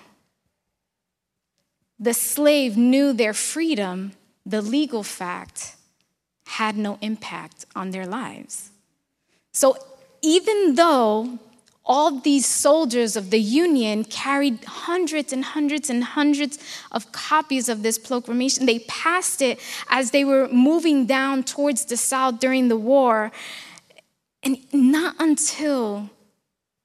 the 1.99 2.15
slave 2.15 2.77
knew 2.77 3.13
their 3.13 3.35
freedom, 3.35 4.13
the 4.45 4.63
legal 4.63 5.03
fact 5.03 5.77
had 6.47 6.77
no 6.77 6.99
impact 7.01 7.67
on 7.75 7.91
their 7.91 8.07
lives. 8.07 8.71
So 9.53 9.77
even 10.23 10.75
though 10.75 11.39
all 11.87 12.19
these 12.19 12.45
soldiers 12.45 13.15
of 13.15 13.31
the 13.31 13.39
Union 13.39 14.03
carried 14.03 14.65
hundreds 14.65 15.33
and 15.33 15.45
hundreds 15.45 15.89
and 15.89 16.03
hundreds 16.03 16.59
of 16.91 17.13
copies 17.13 17.69
of 17.69 17.85
this 17.85 17.97
proclamation. 17.97 18.67
They 18.67 18.81
passed 18.81 19.41
it 19.41 19.61
as 19.89 20.11
they 20.11 20.25
were 20.25 20.49
moving 20.49 21.07
down 21.07 21.45
towards 21.45 21.85
the 21.85 21.97
South 21.97 22.41
during 22.41 22.67
the 22.67 22.77
war. 22.77 23.31
And 24.43 24.59
not 24.73 25.15
until 25.21 26.11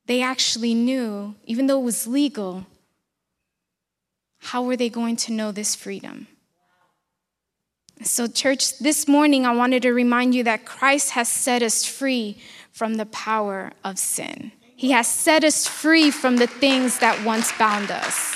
they 0.05 0.21
actually 0.21 0.75
knew, 0.75 1.33
even 1.45 1.65
though 1.65 1.79
it 1.79 1.85
was 1.85 2.05
legal, 2.05 2.67
how 4.41 4.63
were 4.63 4.75
they 4.75 4.89
going 4.89 5.15
to 5.17 5.31
know 5.31 5.51
this 5.51 5.75
freedom? 5.75 6.27
So, 8.03 8.25
church, 8.25 8.79
this 8.79 9.07
morning 9.07 9.45
I 9.45 9.53
wanted 9.53 9.83
to 9.83 9.91
remind 9.91 10.33
you 10.33 10.43
that 10.45 10.65
Christ 10.65 11.11
has 11.11 11.29
set 11.29 11.61
us 11.61 11.85
free 11.85 12.41
from 12.71 12.95
the 12.95 13.05
power 13.05 13.71
of 13.83 13.99
sin. 13.99 14.51
He 14.75 14.91
has 14.91 15.07
set 15.07 15.43
us 15.43 15.67
free 15.67 16.09
from 16.09 16.37
the 16.37 16.47
things 16.47 16.97
that 16.99 17.23
once 17.23 17.51
bound 17.59 17.91
us. 17.91 18.33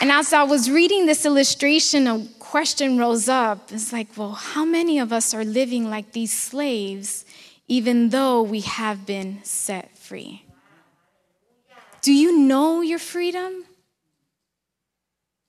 And 0.00 0.12
as 0.12 0.32
I 0.32 0.44
was 0.44 0.70
reading 0.70 1.06
this 1.06 1.26
illustration, 1.26 2.06
a 2.06 2.24
question 2.38 2.98
rose 2.98 3.28
up. 3.28 3.72
It's 3.72 3.92
like, 3.92 4.16
well, 4.16 4.32
how 4.32 4.64
many 4.64 5.00
of 5.00 5.12
us 5.12 5.34
are 5.34 5.44
living 5.44 5.90
like 5.90 6.12
these 6.12 6.32
slaves, 6.32 7.24
even 7.66 8.10
though 8.10 8.42
we 8.42 8.60
have 8.60 9.04
been 9.04 9.40
set 9.42 9.98
free? 9.98 10.43
Do 12.04 12.12
you 12.12 12.36
know 12.38 12.82
your 12.82 12.98
freedom? 12.98 13.64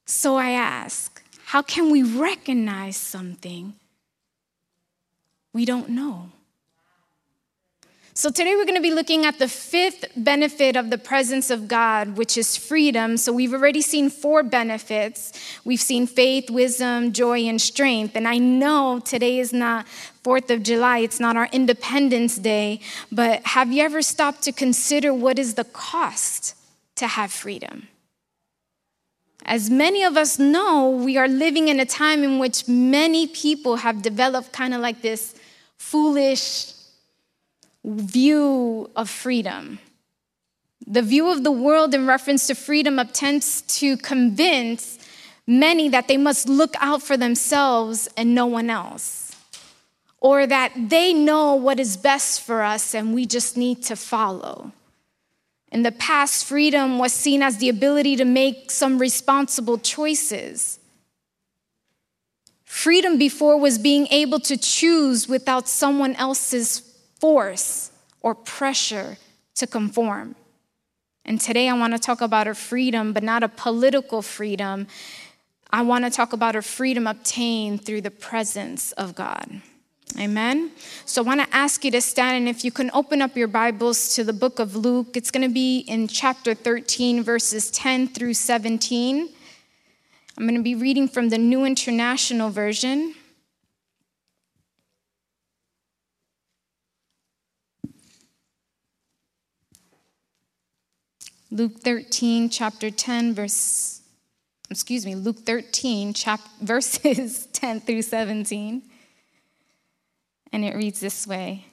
So 0.05 0.37
I 0.37 0.51
ask, 0.51 1.21
how 1.47 1.61
can 1.61 1.91
we 1.91 2.01
recognize 2.01 2.95
something 2.95 3.73
we 5.51 5.65
don't 5.65 5.89
know? 5.89 6.29
So, 8.17 8.29
today 8.29 8.55
we're 8.55 8.63
going 8.63 8.75
to 8.75 8.81
be 8.81 8.93
looking 8.93 9.25
at 9.25 9.39
the 9.39 9.49
fifth 9.49 10.05
benefit 10.15 10.77
of 10.77 10.89
the 10.89 10.97
presence 10.97 11.49
of 11.49 11.67
God, 11.67 12.15
which 12.15 12.37
is 12.37 12.55
freedom. 12.55 13.17
So, 13.17 13.33
we've 13.33 13.51
already 13.51 13.81
seen 13.81 14.09
four 14.09 14.41
benefits. 14.41 15.33
We've 15.65 15.81
seen 15.81 16.07
faith, 16.07 16.49
wisdom, 16.49 17.11
joy, 17.11 17.41
and 17.41 17.61
strength. 17.61 18.15
And 18.15 18.25
I 18.25 18.37
know 18.37 19.01
today 19.03 19.39
is 19.39 19.51
not 19.51 19.85
4th 20.23 20.49
of 20.49 20.63
July, 20.63 20.99
it's 20.99 21.19
not 21.19 21.35
our 21.35 21.49
Independence 21.51 22.37
Day, 22.37 22.79
but 23.11 23.45
have 23.47 23.73
you 23.73 23.83
ever 23.83 24.01
stopped 24.01 24.43
to 24.43 24.53
consider 24.53 25.13
what 25.13 25.37
is 25.37 25.55
the 25.55 25.65
cost 25.65 26.55
to 26.95 27.07
have 27.07 27.33
freedom? 27.33 27.89
As 29.45 29.69
many 29.69 30.03
of 30.03 30.15
us 30.15 30.39
know, 30.39 30.89
we 30.89 31.17
are 31.17 31.27
living 31.27 31.67
in 31.67 31.81
a 31.81 31.85
time 31.85 32.23
in 32.23 32.39
which 32.39 32.65
many 32.65 33.27
people 33.27 33.75
have 33.75 34.01
developed 34.01 34.53
kind 34.53 34.73
of 34.73 34.79
like 34.79 35.01
this 35.01 35.35
foolish, 35.77 36.71
view 37.85 38.89
of 38.95 39.09
freedom. 39.09 39.79
The 40.87 41.01
view 41.01 41.31
of 41.31 41.43
the 41.43 41.51
world 41.51 41.93
in 41.93 42.07
reference 42.07 42.47
to 42.47 42.55
freedom 42.55 42.99
attempts 42.99 43.61
to 43.79 43.97
convince 43.97 44.99
many 45.47 45.89
that 45.89 46.07
they 46.07 46.17
must 46.17 46.49
look 46.49 46.75
out 46.79 47.03
for 47.03 47.15
themselves 47.15 48.09
and 48.17 48.33
no 48.33 48.47
one 48.47 48.69
else, 48.69 49.35
or 50.19 50.47
that 50.47 50.73
they 50.89 51.13
know 51.13 51.55
what 51.55 51.79
is 51.79 51.97
best 51.97 52.41
for 52.41 52.63
us 52.63 52.95
and 52.95 53.13
we 53.13 53.25
just 53.25 53.55
need 53.55 53.83
to 53.83 53.95
follow. 53.95 54.71
In 55.71 55.83
the 55.83 55.91
past, 55.91 56.45
freedom 56.45 56.99
was 56.99 57.13
seen 57.13 57.43
as 57.43 57.57
the 57.57 57.69
ability 57.69 58.15
to 58.17 58.25
make 58.25 58.71
some 58.71 58.97
responsible 58.97 59.77
choices. 59.77 60.79
Freedom 62.63 63.17
before 63.17 63.57
was 63.59 63.77
being 63.77 64.07
able 64.07 64.39
to 64.39 64.57
choose 64.57 65.27
without 65.27 65.67
someone 65.67 66.15
else's 66.15 66.84
force 67.25 67.89
or 68.21 68.35
pressure 68.35 69.17
to 69.55 69.65
conform. 69.65 70.35
And 71.25 71.41
today 71.41 71.67
I 71.67 71.73
want 71.73 71.93
to 71.93 71.97
talk 71.97 72.21
about 72.21 72.45
a 72.45 72.53
freedom, 72.53 73.13
but 73.13 73.23
not 73.23 73.41
a 73.41 73.49
political 73.49 74.21
freedom. 74.21 74.85
I 75.71 75.81
want 75.81 76.05
to 76.05 76.11
talk 76.11 76.33
about 76.33 76.55
a 76.55 76.61
freedom 76.61 77.07
obtained 77.07 77.83
through 77.83 78.01
the 78.01 78.11
presence 78.11 78.91
of 78.91 79.15
God. 79.15 79.59
Amen. 80.19 80.69
So 81.05 81.23
I 81.23 81.25
want 81.25 81.41
to 81.41 81.47
ask 81.51 81.83
you 81.83 81.89
to 81.97 81.99
stand, 81.99 82.37
and 82.37 82.47
if 82.47 82.63
you 82.63 82.71
can 82.71 82.91
open 82.93 83.23
up 83.23 83.35
your 83.35 83.47
Bibles 83.47 84.13
to 84.13 84.23
the 84.23 84.31
book 84.31 84.59
of 84.59 84.75
Luke, 84.75 85.17
it's 85.17 85.31
going 85.31 85.49
to 85.49 85.53
be 85.53 85.79
in 85.79 86.07
chapter 86.07 86.53
13, 86.53 87.23
verses 87.23 87.71
10 87.71 88.09
through 88.09 88.35
17. 88.35 89.29
I'm 90.37 90.43
going 90.43 90.59
to 90.59 90.61
be 90.61 90.75
reading 90.75 91.07
from 91.07 91.29
the 91.29 91.39
New 91.39 91.65
International 91.65 92.51
Version. 92.51 93.15
Luke 101.55 101.79
13, 101.79 102.49
chapter 102.49 102.91
10, 102.91 103.33
verse, 103.33 104.01
excuse 104.69 105.05
me, 105.05 105.15
Luke 105.15 105.39
13, 105.39 106.13
chap, 106.13 106.41
verses 106.61 107.45
10 107.53 107.79
through 107.79 108.01
17. 108.01 108.83
And 110.51 110.65
it 110.65 110.75
reads 110.75 110.99
this 110.99 111.25
way 111.25 111.67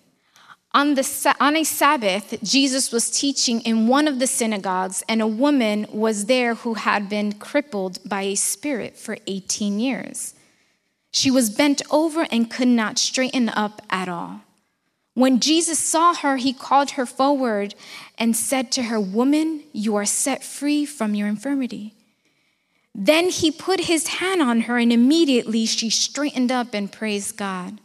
on, 0.72 0.94
the, 0.94 1.36
on 1.40 1.56
a 1.56 1.64
Sabbath, 1.64 2.38
Jesus 2.44 2.92
was 2.92 3.10
teaching 3.10 3.60
in 3.62 3.88
one 3.88 4.06
of 4.06 4.20
the 4.20 4.28
synagogues, 4.28 5.02
and 5.08 5.20
a 5.20 5.26
woman 5.26 5.88
was 5.90 6.26
there 6.26 6.54
who 6.54 6.74
had 6.74 7.08
been 7.08 7.32
crippled 7.32 7.98
by 8.08 8.22
a 8.22 8.36
spirit 8.36 8.96
for 8.96 9.18
18 9.26 9.80
years. 9.80 10.34
She 11.10 11.28
was 11.28 11.50
bent 11.50 11.82
over 11.90 12.28
and 12.30 12.48
could 12.48 12.68
not 12.68 13.00
straighten 13.00 13.48
up 13.48 13.82
at 13.90 14.08
all. 14.08 14.42
When 15.14 15.40
Jesus 15.40 15.78
saw 15.78 16.14
her, 16.14 16.36
he 16.36 16.52
called 16.52 16.92
her 16.92 17.04
forward 17.04 17.74
and 18.16 18.36
said 18.36 18.72
to 18.72 18.84
her, 18.84 18.98
Woman, 18.98 19.62
you 19.72 19.94
are 19.96 20.06
set 20.06 20.42
free 20.42 20.86
from 20.86 21.14
your 21.14 21.28
infirmity. 21.28 21.94
Then 22.94 23.28
he 23.28 23.50
put 23.50 23.80
his 23.80 24.08
hand 24.08 24.42
on 24.42 24.62
her, 24.62 24.78
and 24.78 24.92
immediately 24.92 25.66
she 25.66 25.90
straightened 25.90 26.52
up 26.52 26.74
and 26.74 26.92
praised 26.92 27.36
God. 27.36 27.80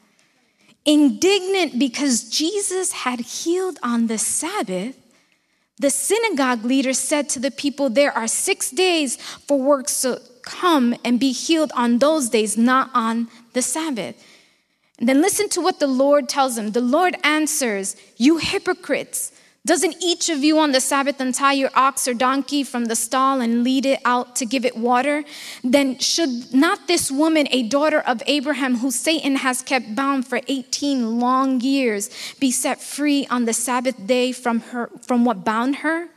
Indignant 0.86 1.80
because 1.80 2.30
Jesus 2.30 2.92
had 2.92 3.20
healed 3.20 3.78
on 3.84 4.08
the 4.08 4.18
Sabbath, 4.18 4.96
the 5.80 5.90
synagogue 5.90 6.64
leader 6.64 6.94
said 6.94 7.30
to 7.30 7.40
the 7.40 7.52
people, 7.52 7.90
There 7.90 8.12
are 8.12 8.28
six 8.28 8.72
days 8.72 9.18
for 9.18 9.60
works 9.62 10.02
to 10.02 10.22
come 10.44 10.96
and 11.04 11.20
be 11.20 11.34
healed 11.34 11.72
on 11.76 12.00
those 12.00 12.30
days, 12.30 12.58
not 12.58 12.90
on 12.94 13.28
the 13.54 13.62
Sabbath. 13.62 14.16
And 15.00 15.08
then 15.08 15.22
listen 15.22 15.48
to 15.50 15.62
what 15.62 15.80
the 15.80 15.88
Lord 15.88 16.28
tells 16.28 16.56
them. 16.56 16.72
The 16.72 16.82
Lord 16.82 17.16
answers, 17.24 17.96
You 18.18 18.38
hypocrites. 18.38 19.32
Doesn't 19.66 19.98
each 20.02 20.30
of 20.30 20.46
you 20.46 20.60
on 20.60 20.72
the 20.72 20.80
Sabbath 20.80 21.20
untie 21.20 21.52
your 21.52 21.70
ox 21.76 22.08
or 22.08 22.14
donkey 22.14 22.64
from 22.64 22.86
the 22.86 22.96
stall 22.96 23.42
and 23.42 23.66
lead 23.66 23.86
it 23.86 24.00
out 24.06 24.34
to 24.38 24.46
give 24.46 24.64
it 24.64 24.78
water? 24.78 25.26
Then 25.62 26.00
should 26.00 26.54
not 26.54 26.88
this 26.88 27.12
woman, 27.12 27.50
a 27.52 27.68
daughter 27.68 28.00
of 28.00 28.24
Abraham, 28.28 28.78
who 28.78 28.92
Satan 28.92 29.36
has 29.36 29.62
kept 29.62 29.94
bound 29.94 30.26
for 30.26 30.40
18 30.48 31.20
long 31.20 31.60
years, 31.60 32.10
be 32.40 32.50
set 32.50 32.82
free 32.82 33.28
on 33.30 33.44
the 33.44 33.52
Sabbath 33.52 34.08
day 34.08 34.32
from, 34.32 34.62
her, 34.62 34.90
from 35.02 35.26
what 35.26 35.44
bound 35.44 35.78
her? 35.78 36.08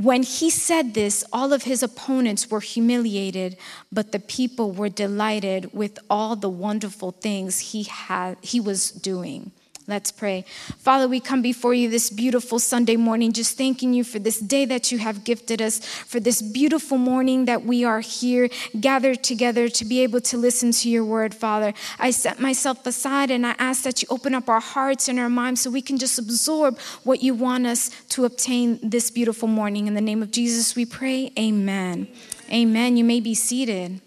When 0.00 0.22
he 0.22 0.48
said 0.48 0.94
this, 0.94 1.24
all 1.30 1.52
of 1.52 1.64
his 1.64 1.82
opponents 1.82 2.50
were 2.50 2.60
humiliated, 2.60 3.58
but 3.92 4.12
the 4.12 4.18
people 4.18 4.72
were 4.72 4.88
delighted 4.88 5.74
with 5.74 5.98
all 6.08 6.36
the 6.36 6.48
wonderful 6.48 7.10
things 7.10 7.58
he, 7.58 7.82
had, 7.82 8.38
he 8.40 8.60
was 8.60 8.90
doing. 8.90 9.52
Let's 9.86 10.12
pray. 10.12 10.44
Father, 10.78 11.08
we 11.08 11.20
come 11.20 11.42
before 11.42 11.74
you 11.74 11.88
this 11.88 12.10
beautiful 12.10 12.58
Sunday 12.58 12.96
morning, 12.96 13.32
just 13.32 13.56
thanking 13.56 13.92
you 13.92 14.04
for 14.04 14.18
this 14.18 14.38
day 14.38 14.64
that 14.66 14.92
you 14.92 14.98
have 14.98 15.24
gifted 15.24 15.60
us, 15.60 15.84
for 15.84 16.20
this 16.20 16.42
beautiful 16.42 16.98
morning 16.98 17.46
that 17.46 17.64
we 17.64 17.82
are 17.84 18.00
here 18.00 18.50
gathered 18.78 19.24
together 19.24 19.68
to 19.68 19.84
be 19.84 20.00
able 20.00 20.20
to 20.20 20.36
listen 20.36 20.70
to 20.72 20.88
your 20.88 21.04
word, 21.04 21.34
Father. 21.34 21.72
I 21.98 22.10
set 22.10 22.38
myself 22.38 22.86
aside 22.86 23.30
and 23.30 23.46
I 23.46 23.56
ask 23.58 23.82
that 23.84 24.02
you 24.02 24.08
open 24.10 24.34
up 24.34 24.48
our 24.48 24.60
hearts 24.60 25.08
and 25.08 25.18
our 25.18 25.30
minds 25.30 25.62
so 25.62 25.70
we 25.70 25.82
can 25.82 25.98
just 25.98 26.18
absorb 26.18 26.78
what 27.02 27.22
you 27.22 27.34
want 27.34 27.66
us 27.66 27.90
to 28.10 28.26
obtain 28.26 28.78
this 28.82 29.10
beautiful 29.10 29.48
morning. 29.48 29.86
In 29.86 29.94
the 29.94 30.00
name 30.00 30.22
of 30.22 30.30
Jesus, 30.30 30.76
we 30.76 30.84
pray. 30.84 31.32
Amen. 31.38 32.06
Amen. 32.52 32.96
You 32.96 33.04
may 33.04 33.20
be 33.20 33.34
seated. 33.34 34.00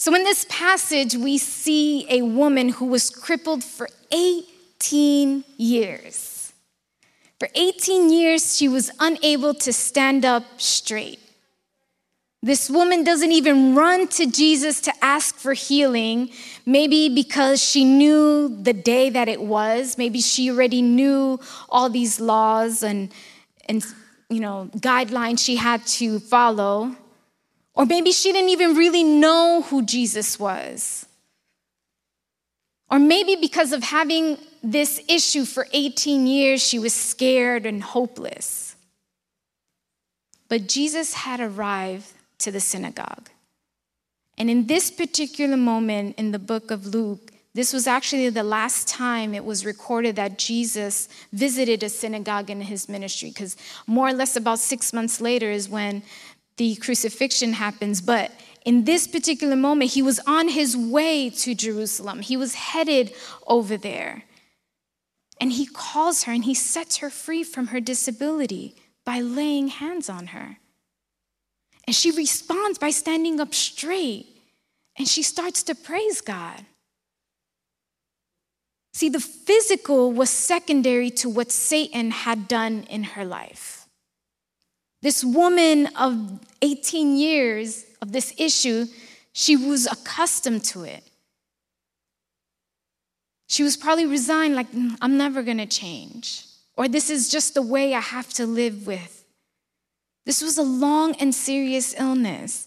So, 0.00 0.14
in 0.14 0.22
this 0.22 0.46
passage, 0.48 1.16
we 1.16 1.38
see 1.38 2.06
a 2.08 2.22
woman 2.22 2.68
who 2.68 2.84
was 2.84 3.10
crippled 3.10 3.64
for 3.64 3.88
18 4.12 5.42
years. 5.56 6.52
For 7.40 7.48
18 7.56 8.08
years, 8.08 8.56
she 8.56 8.68
was 8.68 8.92
unable 9.00 9.54
to 9.54 9.72
stand 9.72 10.24
up 10.24 10.44
straight. 10.56 11.18
This 12.44 12.70
woman 12.70 13.02
doesn't 13.02 13.32
even 13.32 13.74
run 13.74 14.06
to 14.18 14.26
Jesus 14.26 14.80
to 14.82 14.92
ask 15.02 15.34
for 15.34 15.52
healing, 15.52 16.30
maybe 16.64 17.08
because 17.08 17.60
she 17.60 17.82
knew 17.82 18.56
the 18.62 18.72
day 18.72 19.10
that 19.10 19.26
it 19.26 19.40
was. 19.40 19.98
Maybe 19.98 20.20
she 20.20 20.48
already 20.48 20.80
knew 20.80 21.40
all 21.68 21.90
these 21.90 22.20
laws 22.20 22.84
and, 22.84 23.12
and 23.68 23.84
you 24.30 24.38
know, 24.38 24.70
guidelines 24.76 25.40
she 25.40 25.56
had 25.56 25.84
to 25.98 26.20
follow. 26.20 26.94
Or 27.78 27.86
maybe 27.86 28.10
she 28.10 28.32
didn't 28.32 28.50
even 28.50 28.74
really 28.74 29.04
know 29.04 29.62
who 29.62 29.84
Jesus 29.84 30.38
was. 30.38 31.06
Or 32.90 32.98
maybe 32.98 33.36
because 33.36 33.72
of 33.72 33.84
having 33.84 34.36
this 34.64 35.00
issue 35.08 35.44
for 35.44 35.68
18 35.72 36.26
years, 36.26 36.60
she 36.60 36.80
was 36.80 36.92
scared 36.92 37.64
and 37.66 37.80
hopeless. 37.80 38.74
But 40.48 40.66
Jesus 40.66 41.14
had 41.14 41.38
arrived 41.38 42.12
to 42.38 42.50
the 42.50 42.58
synagogue. 42.58 43.28
And 44.36 44.50
in 44.50 44.66
this 44.66 44.90
particular 44.90 45.56
moment 45.56 46.16
in 46.18 46.32
the 46.32 46.38
book 46.40 46.72
of 46.72 46.86
Luke, 46.86 47.30
this 47.54 47.72
was 47.72 47.86
actually 47.86 48.28
the 48.30 48.42
last 48.42 48.88
time 48.88 49.34
it 49.34 49.44
was 49.44 49.64
recorded 49.64 50.16
that 50.16 50.38
Jesus 50.38 51.08
visited 51.32 51.82
a 51.82 51.88
synagogue 51.88 52.50
in 52.50 52.60
his 52.60 52.88
ministry, 52.88 53.30
because 53.30 53.56
more 53.86 54.08
or 54.08 54.12
less 54.12 54.34
about 54.34 54.58
six 54.58 54.92
months 54.92 55.20
later 55.20 55.50
is 55.50 55.68
when 55.68 56.02
the 56.58 56.76
crucifixion 56.76 57.54
happens, 57.54 58.00
but 58.00 58.30
in 58.64 58.84
this 58.84 59.06
particular 59.06 59.56
moment, 59.56 59.92
he 59.92 60.02
was 60.02 60.20
on 60.26 60.48
his 60.48 60.76
way 60.76 61.30
to 61.30 61.54
Jerusalem. 61.54 62.20
He 62.20 62.36
was 62.36 62.54
headed 62.54 63.14
over 63.46 63.76
there. 63.76 64.24
And 65.40 65.52
he 65.52 65.66
calls 65.66 66.24
her 66.24 66.32
and 66.32 66.44
he 66.44 66.54
sets 66.54 66.98
her 66.98 67.10
free 67.10 67.44
from 67.44 67.68
her 67.68 67.80
disability 67.80 68.76
by 69.06 69.20
laying 69.20 69.68
hands 69.68 70.10
on 70.10 70.28
her. 70.28 70.58
And 71.86 71.96
she 71.96 72.10
responds 72.10 72.78
by 72.78 72.90
standing 72.90 73.40
up 73.40 73.54
straight 73.54 74.26
and 74.98 75.08
she 75.08 75.22
starts 75.22 75.62
to 75.62 75.74
praise 75.74 76.20
God. 76.20 76.66
See, 78.92 79.08
the 79.08 79.20
physical 79.20 80.12
was 80.12 80.28
secondary 80.28 81.10
to 81.10 81.28
what 81.28 81.52
Satan 81.52 82.10
had 82.10 82.48
done 82.48 82.84
in 82.90 83.04
her 83.04 83.24
life. 83.24 83.77
This 85.00 85.24
woman 85.24 85.86
of 85.96 86.40
18 86.62 87.16
years 87.16 87.84
of 88.02 88.12
this 88.12 88.34
issue, 88.36 88.86
she 89.32 89.56
was 89.56 89.86
accustomed 89.86 90.64
to 90.64 90.82
it. 90.82 91.04
She 93.48 93.62
was 93.62 93.76
probably 93.76 94.06
resigned, 94.06 94.54
like, 94.54 94.70
mm, 94.72 94.96
I'm 95.00 95.16
never 95.16 95.42
gonna 95.42 95.66
change, 95.66 96.44
or 96.76 96.88
this 96.88 97.08
is 97.10 97.28
just 97.28 97.54
the 97.54 97.62
way 97.62 97.94
I 97.94 98.00
have 98.00 98.32
to 98.34 98.46
live 98.46 98.86
with. 98.86 99.24
This 100.26 100.42
was 100.42 100.58
a 100.58 100.62
long 100.62 101.14
and 101.16 101.34
serious 101.34 101.94
illness. 101.98 102.66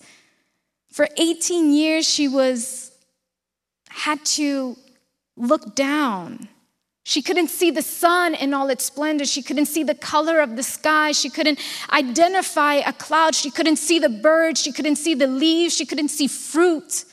For 0.92 1.08
18 1.18 1.72
years, 1.72 2.10
she 2.10 2.28
was 2.28 2.92
had 3.90 4.26
to 4.26 4.78
look 5.36 5.76
down 5.76 6.48
she 7.04 7.22
couldn't 7.22 7.48
see 7.48 7.72
the 7.72 7.82
sun 7.82 8.36
in 8.36 8.54
all 8.54 8.70
its 8.70 8.86
splendor. 8.86 9.26
She 9.26 9.42
couldn't 9.42 9.66
see 9.66 9.84
the 9.84 9.96
color 9.96 10.40
of 10.40 10.56
the 10.56 10.64
sky. 10.64 11.12
She 11.12 11.30
couldn't 11.30 11.60
identify 11.92 12.76
a 12.76 12.94
cloud. 12.94 13.34
She 13.34 13.50
couldn't 13.50 13.78
see 13.78 13.98
the 14.00 14.10
birds. 14.10 14.62
She 14.62 14.72
couldn't 14.72 14.98
see 14.98 15.16
the 15.16 15.28
leaves. 15.28 15.76
She 15.76 15.86
couldn't 15.86 16.10
see 16.10 16.28
fruit. 16.28 17.06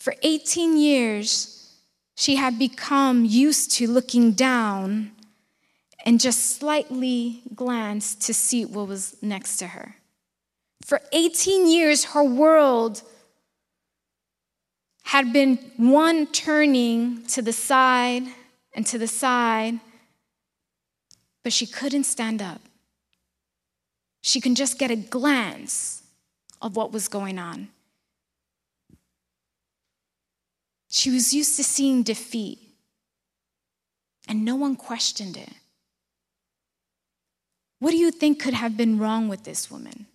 For 0.00 0.14
18 0.22 0.78
years, 0.78 1.76
she 2.16 2.36
had 2.36 2.58
become 2.58 3.24
used 3.24 3.72
to 3.72 3.86
looking 3.86 4.32
down 4.32 5.12
and 6.04 6.18
just 6.18 6.56
slightly 6.58 7.42
glance 7.54 8.14
to 8.14 8.34
see 8.34 8.64
what 8.64 8.88
was 8.88 9.16
next 9.22 9.58
to 9.58 9.68
her. 9.68 9.96
For 10.84 11.00
18 11.12 11.68
years, 11.68 12.04
her 12.06 12.24
world 12.24 13.02
had 15.04 15.32
been 15.32 15.56
one 15.76 16.26
turning 16.26 17.24
to 17.26 17.42
the 17.42 17.52
side 17.52 18.22
and 18.74 18.86
to 18.86 18.98
the 18.98 19.06
side, 19.06 19.80
but 21.42 21.52
she 21.52 21.66
couldn't 21.66 22.04
stand 22.04 22.40
up. 22.40 22.60
She 24.22 24.40
can 24.40 24.54
just 24.54 24.78
get 24.78 24.90
a 24.90 24.96
glance 24.96 26.02
of 26.60 26.76
what 26.76 26.92
was 26.92 27.08
going 27.08 27.38
on. 27.38 27.68
She 30.88 31.10
was 31.10 31.34
used 31.34 31.56
to 31.56 31.64
seeing 31.64 32.02
defeat, 32.02 32.58
and 34.28 34.44
no 34.44 34.54
one 34.54 34.76
questioned 34.76 35.36
it. 35.36 35.52
What 37.80 37.90
do 37.90 37.96
you 37.96 38.12
think 38.12 38.40
could 38.40 38.54
have 38.54 38.76
been 38.76 38.98
wrong 38.98 39.26
with 39.26 39.42
this 39.42 39.70
woman? 39.70 40.06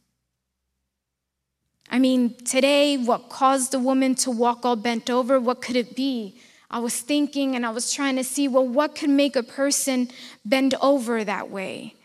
I 1.90 2.00
mean, 2.00 2.36
today, 2.44 2.98
what 2.98 3.30
caused 3.30 3.72
the 3.72 3.80
woman 3.80 4.16
to 4.16 4.32
walk 4.32 4.66
all 4.66 4.76
bent 4.76 5.10
over? 5.10 5.40
What 5.40 5.62
could 5.62 5.76
it 5.76 5.96
be? 5.96 6.40
I 6.70 6.80
was 6.80 7.00
thinking 7.00 7.56
and 7.56 7.66
I 7.66 7.70
was 7.70 7.94
trying 7.94 8.18
to 8.18 8.24
see, 8.24 8.48
well, 8.48 8.68
what 8.68 8.96
could 8.96 9.10
make 9.10 9.36
a 9.36 9.44
person 9.44 10.10
bend 10.44 10.76
over 10.82 11.24
that 11.24 11.50
way? 11.50 11.96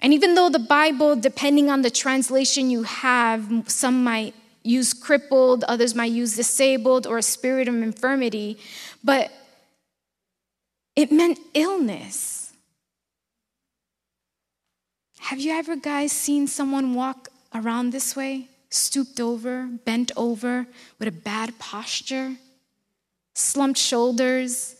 And 0.00 0.14
even 0.14 0.34
though 0.34 0.48
the 0.48 0.58
Bible, 0.58 1.14
depending 1.14 1.68
on 1.68 1.82
the 1.82 1.90
translation 1.90 2.70
you 2.70 2.84
have, 2.84 3.64
some 3.66 4.02
might 4.02 4.34
use 4.62 4.94
crippled, 4.94 5.64
others 5.64 5.94
might 5.94 6.12
use 6.12 6.36
disabled 6.36 7.06
or 7.06 7.18
a 7.18 7.22
spirit 7.22 7.68
of 7.68 7.74
infirmity, 7.74 8.58
but 9.04 9.30
it 10.96 11.12
meant 11.12 11.38
illness. 11.54 12.52
Have 15.18 15.38
you 15.38 15.52
ever 15.52 15.76
guys 15.76 16.12
seen 16.12 16.46
someone 16.46 16.94
walk 16.94 17.28
around 17.54 17.90
this 17.90 18.16
way? 18.16 18.49
Stooped 18.70 19.20
over, 19.20 19.68
bent 19.84 20.12
over, 20.16 20.66
with 20.98 21.08
a 21.08 21.12
bad 21.12 21.58
posture, 21.58 22.36
slumped 23.34 23.78
shoulders, 23.78 24.76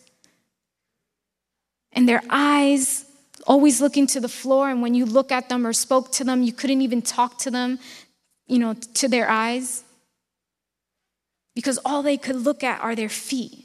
and 1.92 2.08
their 2.08 2.22
eyes 2.30 3.04
always 3.46 3.80
looking 3.80 4.06
to 4.06 4.20
the 4.20 4.28
floor. 4.28 4.70
And 4.70 4.80
when 4.80 4.94
you 4.94 5.04
look 5.04 5.32
at 5.32 5.48
them 5.48 5.66
or 5.66 5.72
spoke 5.72 6.12
to 6.12 6.24
them, 6.24 6.42
you 6.42 6.52
couldn't 6.52 6.82
even 6.82 7.02
talk 7.02 7.38
to 7.38 7.50
them, 7.50 7.78
you 8.46 8.58
know, 8.58 8.74
to 8.94 9.08
their 9.08 9.28
eyes, 9.28 9.82
because 11.54 11.78
all 11.84 12.02
they 12.02 12.16
could 12.16 12.36
look 12.36 12.62
at 12.62 12.80
are 12.80 12.94
their 12.94 13.08
feet. 13.08 13.64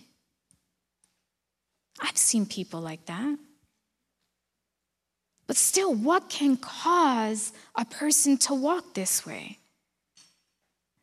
I've 1.99 2.17
seen 2.17 2.45
people 2.45 2.81
like 2.81 3.05
that. 3.05 3.37
But 5.47 5.55
still, 5.55 5.93
what 5.93 6.29
can 6.29 6.57
cause 6.57 7.53
a 7.75 7.85
person 7.85 8.37
to 8.39 8.55
walk 8.55 8.95
this 8.95 9.25
way? 9.25 9.59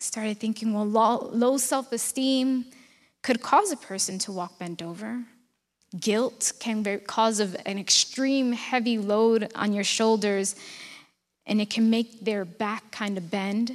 Started 0.02 0.40
thinking, 0.40 0.74
well, 0.74 1.30
low 1.32 1.56
self 1.58 1.92
esteem 1.92 2.64
could 3.22 3.40
cause 3.40 3.70
a 3.70 3.76
person 3.76 4.18
to 4.18 4.32
walk 4.32 4.58
bent 4.58 4.82
over. 4.82 5.22
Guilt 5.96 6.54
can 6.58 6.82
cause 7.06 7.38
an 7.38 7.78
extreme 7.78 8.50
heavy 8.50 8.98
load 8.98 9.52
on 9.54 9.72
your 9.72 9.84
shoulders, 9.84 10.56
and 11.46 11.60
it 11.60 11.70
can 11.70 11.88
make 11.88 12.24
their 12.24 12.44
back 12.44 12.90
kind 12.90 13.16
of 13.16 13.30
bend. 13.30 13.74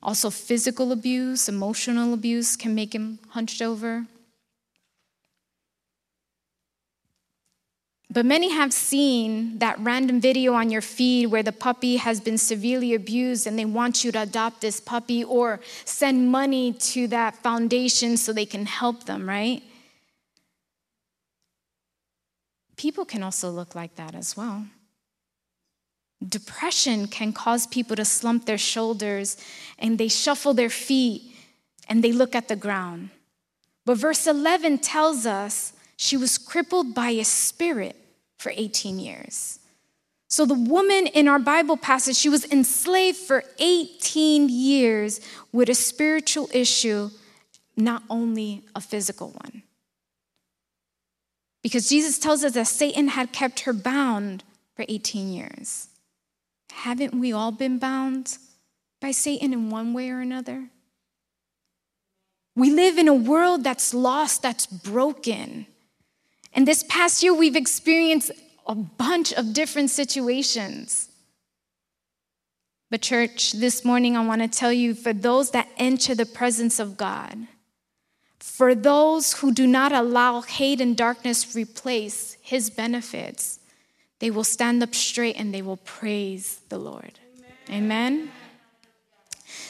Also, 0.00 0.30
physical 0.30 0.92
abuse, 0.92 1.48
emotional 1.48 2.14
abuse 2.14 2.54
can 2.54 2.76
make 2.76 2.94
him 2.94 3.18
hunched 3.30 3.60
over. 3.60 4.06
But 8.14 8.24
many 8.24 8.50
have 8.50 8.72
seen 8.72 9.58
that 9.58 9.76
random 9.80 10.20
video 10.20 10.54
on 10.54 10.70
your 10.70 10.82
feed 10.82 11.26
where 11.26 11.42
the 11.42 11.50
puppy 11.50 11.96
has 11.96 12.20
been 12.20 12.38
severely 12.38 12.94
abused 12.94 13.44
and 13.44 13.58
they 13.58 13.64
want 13.64 14.04
you 14.04 14.12
to 14.12 14.22
adopt 14.22 14.60
this 14.60 14.80
puppy 14.80 15.24
or 15.24 15.58
send 15.84 16.30
money 16.30 16.74
to 16.74 17.08
that 17.08 17.34
foundation 17.42 18.16
so 18.16 18.32
they 18.32 18.46
can 18.46 18.66
help 18.66 19.06
them, 19.06 19.28
right? 19.28 19.64
People 22.76 23.04
can 23.04 23.24
also 23.24 23.50
look 23.50 23.74
like 23.74 23.96
that 23.96 24.14
as 24.14 24.36
well. 24.36 24.64
Depression 26.26 27.08
can 27.08 27.32
cause 27.32 27.66
people 27.66 27.96
to 27.96 28.04
slump 28.04 28.46
their 28.46 28.58
shoulders 28.58 29.36
and 29.76 29.98
they 29.98 30.06
shuffle 30.06 30.54
their 30.54 30.70
feet 30.70 31.34
and 31.88 32.04
they 32.04 32.12
look 32.12 32.36
at 32.36 32.46
the 32.46 32.54
ground. 32.54 33.10
But 33.84 33.96
verse 33.96 34.28
11 34.28 34.78
tells 34.78 35.26
us 35.26 35.72
she 35.96 36.16
was 36.16 36.38
crippled 36.38 36.94
by 36.94 37.10
a 37.10 37.24
spirit 37.24 37.96
for 38.44 38.52
18 38.54 38.98
years. 38.98 39.58
So 40.28 40.44
the 40.44 40.52
woman 40.54 41.06
in 41.06 41.28
our 41.28 41.38
Bible 41.38 41.78
passage, 41.78 42.16
she 42.16 42.28
was 42.28 42.44
enslaved 42.44 43.16
for 43.16 43.42
18 43.58 44.50
years 44.50 45.20
with 45.50 45.70
a 45.70 45.74
spiritual 45.74 46.50
issue, 46.52 47.08
not 47.74 48.02
only 48.10 48.62
a 48.74 48.82
physical 48.82 49.30
one. 49.30 49.62
Because 51.62 51.88
Jesus 51.88 52.18
tells 52.18 52.44
us 52.44 52.52
that 52.52 52.66
Satan 52.66 53.08
had 53.08 53.32
kept 53.32 53.60
her 53.60 53.72
bound 53.72 54.44
for 54.76 54.84
18 54.88 55.32
years. 55.32 55.88
Haven't 56.70 57.14
we 57.14 57.32
all 57.32 57.50
been 57.50 57.78
bound 57.78 58.36
by 59.00 59.10
Satan 59.10 59.54
in 59.54 59.70
one 59.70 59.94
way 59.94 60.10
or 60.10 60.20
another? 60.20 60.68
We 62.54 62.70
live 62.70 62.98
in 62.98 63.08
a 63.08 63.14
world 63.14 63.64
that's 63.64 63.94
lost, 63.94 64.42
that's 64.42 64.66
broken. 64.66 65.66
And 66.54 66.66
this 66.68 66.84
past 66.84 67.22
year, 67.22 67.34
we've 67.34 67.56
experienced 67.56 68.30
a 68.66 68.74
bunch 68.74 69.32
of 69.32 69.52
different 69.52 69.90
situations. 69.90 71.08
But, 72.90 73.02
church, 73.02 73.52
this 73.52 73.84
morning 73.84 74.16
I 74.16 74.24
want 74.24 74.40
to 74.40 74.48
tell 74.48 74.72
you 74.72 74.94
for 74.94 75.12
those 75.12 75.50
that 75.50 75.68
enter 75.76 76.14
the 76.14 76.26
presence 76.26 76.78
of 76.78 76.96
God, 76.96 77.48
for 78.38 78.74
those 78.74 79.32
who 79.34 79.52
do 79.52 79.66
not 79.66 79.92
allow 79.92 80.42
hate 80.42 80.80
and 80.80 80.96
darkness 80.96 81.56
replace 81.56 82.36
his 82.40 82.70
benefits, 82.70 83.58
they 84.20 84.30
will 84.30 84.44
stand 84.44 84.82
up 84.82 84.94
straight 84.94 85.36
and 85.36 85.52
they 85.52 85.62
will 85.62 85.78
praise 85.78 86.60
the 86.68 86.78
Lord. 86.78 87.18
Amen. 87.68 87.82
Amen. 87.82 88.30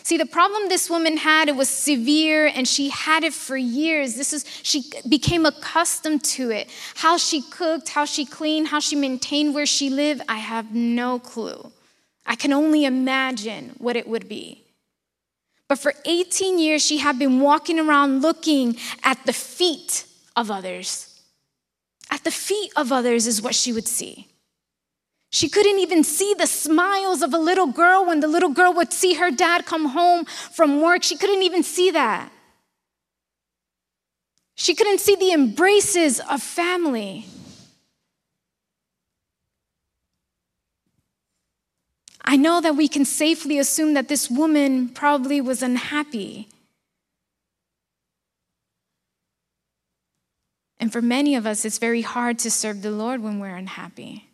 See, 0.04 0.18
the 0.18 0.26
problem 0.26 0.68
this 0.68 0.90
woman 0.90 1.16
had, 1.16 1.48
it 1.48 1.56
was 1.56 1.70
severe 1.70 2.46
and 2.46 2.68
she 2.68 2.90
had 2.90 3.24
it 3.24 3.32
for 3.32 3.56
years. 3.56 4.16
This 4.16 4.34
is, 4.34 4.44
she 4.62 4.84
became 5.08 5.46
accustomed 5.46 6.22
to 6.24 6.50
it. 6.50 6.68
How 6.96 7.16
she 7.16 7.40
cooked, 7.40 7.88
how 7.88 8.04
she 8.04 8.26
cleaned, 8.26 8.68
how 8.68 8.80
she 8.80 8.96
maintained 8.96 9.54
where 9.54 9.64
she 9.64 9.88
lived, 9.88 10.20
I 10.28 10.36
have 10.36 10.74
no 10.74 11.18
clue. 11.18 11.72
I 12.26 12.36
can 12.36 12.52
only 12.52 12.84
imagine 12.84 13.76
what 13.78 13.96
it 13.96 14.06
would 14.06 14.28
be. 14.28 14.64
But 15.68 15.78
for 15.78 15.94
18 16.04 16.58
years, 16.58 16.84
she 16.84 16.98
had 16.98 17.18
been 17.18 17.40
walking 17.40 17.80
around 17.80 18.20
looking 18.20 18.76
at 19.02 19.24
the 19.24 19.32
feet 19.32 20.04
of 20.36 20.50
others. 20.50 21.18
At 22.10 22.24
the 22.24 22.30
feet 22.30 22.72
of 22.76 22.92
others 22.92 23.26
is 23.26 23.40
what 23.40 23.54
she 23.54 23.72
would 23.72 23.88
see. 23.88 24.28
She 25.34 25.48
couldn't 25.48 25.80
even 25.80 26.04
see 26.04 26.32
the 26.32 26.46
smiles 26.46 27.20
of 27.20 27.34
a 27.34 27.38
little 27.38 27.66
girl 27.66 28.06
when 28.06 28.20
the 28.20 28.28
little 28.28 28.50
girl 28.50 28.72
would 28.74 28.92
see 28.92 29.14
her 29.14 29.32
dad 29.32 29.66
come 29.66 29.86
home 29.86 30.26
from 30.26 30.80
work. 30.80 31.02
She 31.02 31.16
couldn't 31.16 31.42
even 31.42 31.64
see 31.64 31.90
that. 31.90 32.30
She 34.54 34.76
couldn't 34.76 35.00
see 35.00 35.16
the 35.16 35.32
embraces 35.32 36.20
of 36.20 36.40
family. 36.40 37.26
I 42.24 42.36
know 42.36 42.60
that 42.60 42.76
we 42.76 42.86
can 42.86 43.04
safely 43.04 43.58
assume 43.58 43.94
that 43.94 44.06
this 44.06 44.30
woman 44.30 44.88
probably 44.88 45.40
was 45.40 45.64
unhappy. 45.64 46.46
And 50.78 50.92
for 50.92 51.02
many 51.02 51.34
of 51.34 51.44
us, 51.44 51.64
it's 51.64 51.78
very 51.78 52.02
hard 52.02 52.38
to 52.38 52.52
serve 52.52 52.82
the 52.82 52.92
Lord 52.92 53.20
when 53.20 53.40
we're 53.40 53.56
unhappy. 53.56 54.28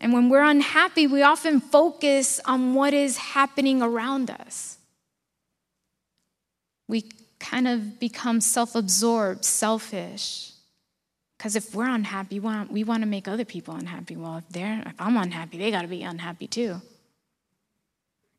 And 0.00 0.12
when 0.12 0.28
we're 0.28 0.42
unhappy, 0.42 1.06
we 1.06 1.22
often 1.22 1.60
focus 1.60 2.40
on 2.46 2.74
what 2.74 2.94
is 2.94 3.18
happening 3.18 3.82
around 3.82 4.30
us. 4.30 4.78
We 6.88 7.04
kind 7.38 7.68
of 7.68 8.00
become 8.00 8.40
self 8.40 8.74
absorbed, 8.74 9.44
selfish. 9.44 10.52
Because 11.36 11.56
if 11.56 11.74
we're 11.74 11.88
unhappy, 11.88 12.38
we 12.38 12.44
want, 12.44 12.70
we 12.70 12.84
want 12.84 13.02
to 13.02 13.08
make 13.08 13.26
other 13.26 13.46
people 13.46 13.74
unhappy. 13.74 14.14
Well, 14.14 14.38
if, 14.38 14.48
they're, 14.50 14.82
if 14.84 14.94
I'm 14.98 15.16
unhappy, 15.16 15.56
they 15.56 15.70
got 15.70 15.82
to 15.82 15.88
be 15.88 16.02
unhappy 16.02 16.46
too. 16.46 16.82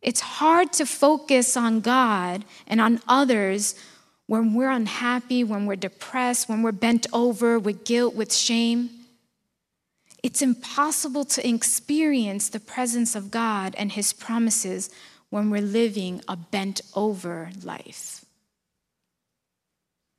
It's 0.01 0.19
hard 0.19 0.73
to 0.73 0.85
focus 0.85 1.57
on 1.57 1.81
God 1.81 2.45
and 2.67 2.81
on 2.81 3.01
others 3.07 3.75
when 4.27 4.53
we're 4.53 4.69
unhappy, 4.69 5.43
when 5.43 5.65
we're 5.65 5.75
depressed, 5.75 6.47
when 6.47 6.61
we're 6.61 6.71
bent 6.71 7.07
over 7.11 7.59
with 7.59 7.85
guilt, 7.85 8.15
with 8.15 8.33
shame. 8.33 8.89
It's 10.23 10.41
impossible 10.41 11.25
to 11.25 11.47
experience 11.47 12.49
the 12.49 12.59
presence 12.59 13.15
of 13.15 13.31
God 13.31 13.73
and 13.77 13.91
His 13.91 14.13
promises 14.13 14.89
when 15.29 15.49
we're 15.49 15.61
living 15.61 16.21
a 16.27 16.35
bent 16.35 16.81
over 16.95 17.49
life. 17.63 18.23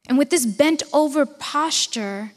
And 0.09 0.19
with 0.19 0.31
this 0.31 0.47
bent 0.47 0.83
over 0.93 1.25
posture, 1.25 2.33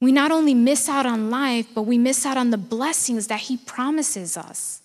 we 0.00 0.12
not 0.12 0.30
only 0.30 0.54
miss 0.54 0.88
out 0.88 1.06
on 1.06 1.30
life, 1.30 1.66
but 1.74 1.82
we 1.82 1.98
miss 1.98 2.24
out 2.24 2.36
on 2.36 2.50
the 2.50 2.58
blessings 2.58 3.26
that 3.26 3.40
He 3.40 3.58
promises 3.58 4.36
us. 4.36 4.80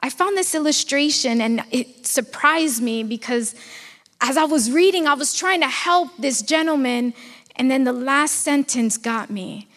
I 0.00 0.10
found 0.10 0.36
this 0.36 0.54
illustration 0.54 1.40
and 1.40 1.64
it 1.70 2.06
surprised 2.06 2.82
me 2.82 3.02
because 3.02 3.54
as 4.20 4.36
I 4.36 4.44
was 4.44 4.70
reading, 4.70 5.06
I 5.06 5.14
was 5.14 5.34
trying 5.34 5.60
to 5.60 5.68
help 5.68 6.16
this 6.18 6.40
gentleman, 6.40 7.14
and 7.56 7.70
then 7.70 7.84
the 7.84 7.92
last 7.92 8.36
sentence 8.36 8.96
got 8.96 9.30
me. 9.30 9.68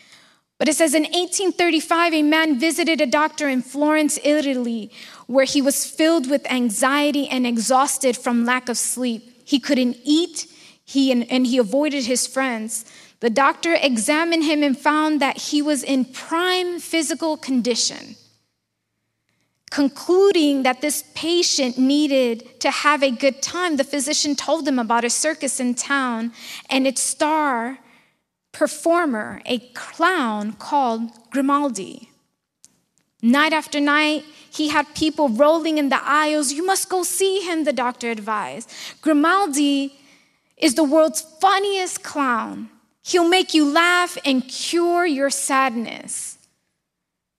But 0.57 0.67
it 0.67 0.75
says 0.75 0.95
in 0.95 1.03
1835, 1.03 2.13
a 2.13 2.23
man 2.23 2.59
visited 2.59 2.99
a 2.99 3.05
doctor 3.05 3.47
in 3.47 3.61
Florence, 3.61 4.17
Italy, 4.23 4.91
where 5.27 5.45
he 5.45 5.61
was 5.61 5.85
filled 5.85 6.29
with 6.29 6.51
anxiety 6.51 7.27
and 7.27 7.45
exhausted 7.45 8.17
from 8.17 8.45
lack 8.45 8.67
of 8.67 8.77
sleep. 8.77 9.43
He 9.45 9.59
couldn't 9.59 9.97
eat, 10.03 10.47
he, 10.83 11.11
and 11.11 11.45
he 11.45 11.59
avoided 11.59 12.05
his 12.05 12.25
friends. 12.25 12.85
The 13.19 13.29
doctor 13.29 13.75
examined 13.75 14.45
him 14.45 14.63
and 14.63 14.77
found 14.77 15.21
that 15.21 15.37
he 15.37 15.61
was 15.61 15.83
in 15.83 16.05
prime 16.05 16.79
physical 16.79 17.37
condition. 17.37 18.15
Concluding 19.69 20.63
that 20.63 20.81
this 20.81 21.03
patient 21.13 21.77
needed 21.77 22.59
to 22.61 22.71
have 22.71 23.03
a 23.03 23.11
good 23.11 23.41
time, 23.41 23.75
the 23.75 23.83
physician 23.83 24.35
told 24.35 24.67
him 24.67 24.79
about 24.79 25.03
a 25.03 25.09
circus 25.09 25.59
in 25.59 25.75
town 25.75 26.31
and 26.69 26.87
its 26.87 27.01
star 27.01 27.79
performer, 28.57 29.39
a 29.45 29.59
clown 29.75 30.53
called 30.53 31.11
Grimaldi. 31.29 32.09
Night 33.21 33.53
after 33.53 33.79
night, 33.79 34.25
he 34.51 34.69
had 34.69 34.95
people 34.95 35.29
rolling 35.29 35.77
in 35.77 35.89
the 35.89 36.03
aisles. 36.03 36.51
You 36.51 36.65
must 36.65 36.89
go 36.89 37.03
see 37.03 37.41
him, 37.41 37.65
the 37.65 37.73
doctor 37.73 38.09
advised. 38.09 38.71
Grimaldi 39.01 39.93
is 40.57 40.73
the 40.73 40.83
world's 40.83 41.21
funniest 41.21 42.03
clown. 42.03 42.69
He'll 43.03 43.29
make 43.29 43.53
you 43.53 43.71
laugh 43.71 44.17
and 44.25 44.47
cure 44.47 45.05
your 45.05 45.29
sadness. 45.29 46.39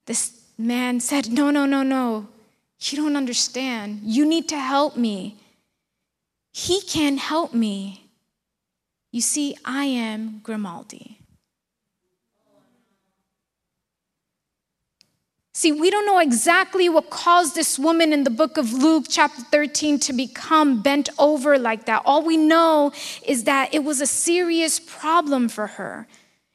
This 0.06 0.40
man 0.56 1.00
said, 1.00 1.30
No, 1.30 1.50
no, 1.50 1.66
no, 1.66 1.82
no. 1.82 2.28
You 2.80 2.96
don't 2.96 3.16
understand. 3.16 4.00
You 4.04 4.24
need 4.24 4.48
to 4.50 4.58
help 4.58 4.96
me. 4.96 5.36
He 6.52 6.80
can't 6.82 7.18
help 7.18 7.52
me. 7.52 8.07
You 9.10 9.20
see, 9.20 9.56
I 9.64 9.84
am 9.84 10.40
Grimaldi. 10.42 11.18
See, 15.58 15.72
we 15.72 15.90
don't 15.90 16.06
know 16.06 16.20
exactly 16.20 16.88
what 16.88 17.10
caused 17.10 17.56
this 17.56 17.80
woman 17.80 18.12
in 18.12 18.22
the 18.22 18.30
book 18.30 18.58
of 18.58 18.72
Luke, 18.72 19.06
chapter 19.08 19.42
13, 19.42 19.98
to 19.98 20.12
become 20.12 20.82
bent 20.82 21.08
over 21.18 21.58
like 21.58 21.86
that. 21.86 22.02
All 22.04 22.22
we 22.22 22.36
know 22.36 22.92
is 23.26 23.42
that 23.42 23.74
it 23.74 23.82
was 23.82 24.00
a 24.00 24.06
serious 24.06 24.78
problem 24.78 25.48
for 25.48 25.66
her. 25.66 26.06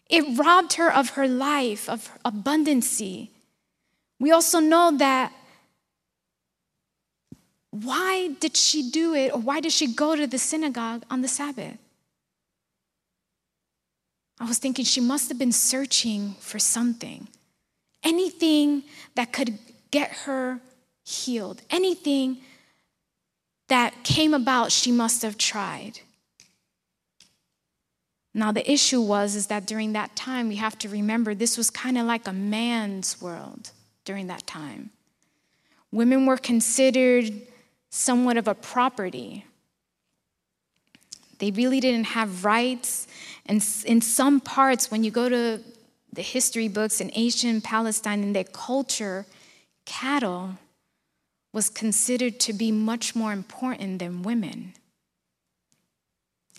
It 0.10 0.38
robbed 0.38 0.74
her 0.74 0.89
of 0.89 1.10
her 1.12 1.27
life, 1.27 1.89
of 1.89 2.17
abundancy. 2.24 3.27
We 4.22 4.31
also 4.31 4.62
know 4.62 4.95
that 4.95 5.33
why 7.72 8.29
did 8.39 8.55
she 8.55 8.89
do 8.89 9.15
it 9.15 9.33
or 9.33 9.41
why 9.41 9.60
did 9.60 9.74
she 9.74 9.93
go 9.93 10.15
to 10.15 10.25
the 10.25 10.38
synagogue 10.38 11.03
on 11.10 11.22
the 11.22 11.27
Sabbath? 11.27 11.77
I 14.40 14.46
was 14.46 14.58
thinking 14.58 14.86
she 14.86 15.02
must 15.02 15.30
have 15.30 15.38
been 15.38 15.52
searching 15.52 16.36
for 16.40 16.60
something, 16.60 17.28
anything 18.04 18.84
that 19.16 19.32
could 19.32 19.58
get 19.92 20.12
her 20.25 20.60
healed, 21.04 21.62
anything 21.70 22.38
that 23.68 24.04
came 24.04 24.34
about, 24.34 24.72
she 24.72 24.92
must 24.92 25.22
have 25.22 25.38
tried. 25.38 26.00
Now 28.34 28.52
the 28.52 28.70
issue 28.70 29.02
was 29.02 29.36
is 29.36 29.48
that 29.48 29.68
during 29.68 29.94
that 29.94 30.16
time 30.16 30.50
we 30.50 30.56
have 30.56 30.78
to 30.80 30.90
remember 30.90 31.36
this 31.36 31.58
was 31.58 31.70
kind 31.70 31.98
of 31.98 32.06
like 32.06 32.28
a 32.28 32.34
man's 32.34 33.22
world 33.22 33.72
during 34.06 34.28
that 34.28 34.48
time. 34.48 34.90
Women 35.92 36.25
were 36.25 36.38
considered 36.38 37.32
somewhat 37.92 38.38
of 38.38 38.48
a 38.48 38.56
property. 38.56 39.46
They 41.38 41.52
really 41.52 41.80
didn't 41.80 42.06
have 42.06 42.44
rights. 42.44 43.08
And 43.46 43.66
in 43.86 44.02
some 44.02 44.40
parts, 44.40 44.90
when 44.90 45.04
you 45.04 45.12
go 45.12 45.28
to 45.30 45.62
the 46.12 46.22
history 46.22 46.68
books 46.68 47.02
in 47.02 47.12
ancient 47.14 47.64
Palestine, 47.64 48.24
and 48.24 48.36
their 48.36 48.44
culture, 48.44 49.26
cattle 49.86 50.58
was 51.52 51.70
considered 51.70 52.40
to 52.42 52.54
be 52.54 52.72
much 52.72 53.16
more 53.16 53.34
important 53.34 54.00
than 54.00 54.24
women. 54.24 54.74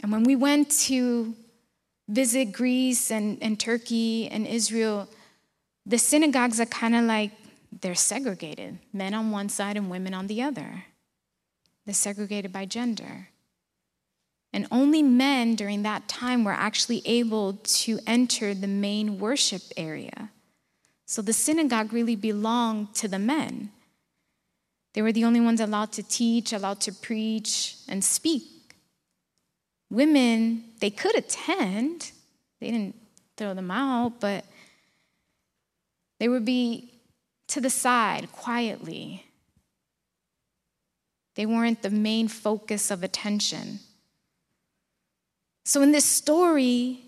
And 0.03 0.12
when 0.12 0.25
we 0.25 0.37
went 0.37 0.71
to 0.83 1.35
visit 2.09 2.53
Greece 2.53 3.11
and, 3.11 3.38
and 3.43 3.59
Turkey 3.59 4.29
and 4.29 4.47
Israel, 4.47 5.09
the 5.87 5.99
synagogues 5.99 6.61
are 6.61 6.67
kind 6.67 6.95
of 6.95 7.05
like 7.05 7.33
they're 7.81 7.95
segregated 7.95 8.79
men 8.93 9.14
on 9.14 9.31
one 9.31 9.49
side 9.49 9.76
and 9.76 9.91
women 9.91 10.14
on 10.14 10.26
the 10.26 10.43
other. 10.43 10.85
They're 11.85 11.95
segregated 11.95 12.53
by 12.53 12.67
gender. 12.67 13.29
And 14.54 14.68
only 14.70 15.02
men 15.02 15.56
during 15.56 15.82
that 15.82 16.06
time 16.06 16.44
were 16.44 16.52
actually 16.52 17.02
able 17.04 17.54
to 17.54 17.99
enter 18.06 18.54
the 18.54 18.68
main 18.68 19.18
worship 19.18 19.62
area. 19.76 20.30
So 21.06 21.23
the 21.23 21.32
synagogue 21.32 21.92
really 21.92 22.14
belonged 22.14 22.94
to 22.94 23.08
the 23.08 23.18
men. 23.18 23.73
They 24.92 25.02
were 25.02 25.11
the 25.11 25.25
only 25.25 25.40
ones 25.40 25.61
allowed 25.61 25.90
to 25.94 26.04
teach, 26.04 26.52
allowed 26.52 26.78
to 26.82 26.92
preach, 26.92 27.75
and 27.88 28.04
speak. 28.04 28.44
Women, 29.90 30.66
they 30.78 30.90
could 30.90 31.16
attend, 31.16 32.12
they 32.61 32.70
didn't 32.70 32.94
throw 33.37 33.54
them 33.54 33.73
out, 33.73 34.20
but 34.20 34.44
they 36.20 36.28
would 36.28 36.44
be 36.44 36.92
to 37.49 37.61
the 37.61 37.70
side 37.70 38.30
quietly. 38.30 39.26
They 41.34 41.44
weren't 41.44 41.82
the 41.82 41.90
main 41.90 42.28
focus 42.28 42.92
of 42.92 43.02
attention. 43.02 43.80
So, 45.64 45.80
in 45.83 45.92
this 45.92 46.04
story, 46.04 47.00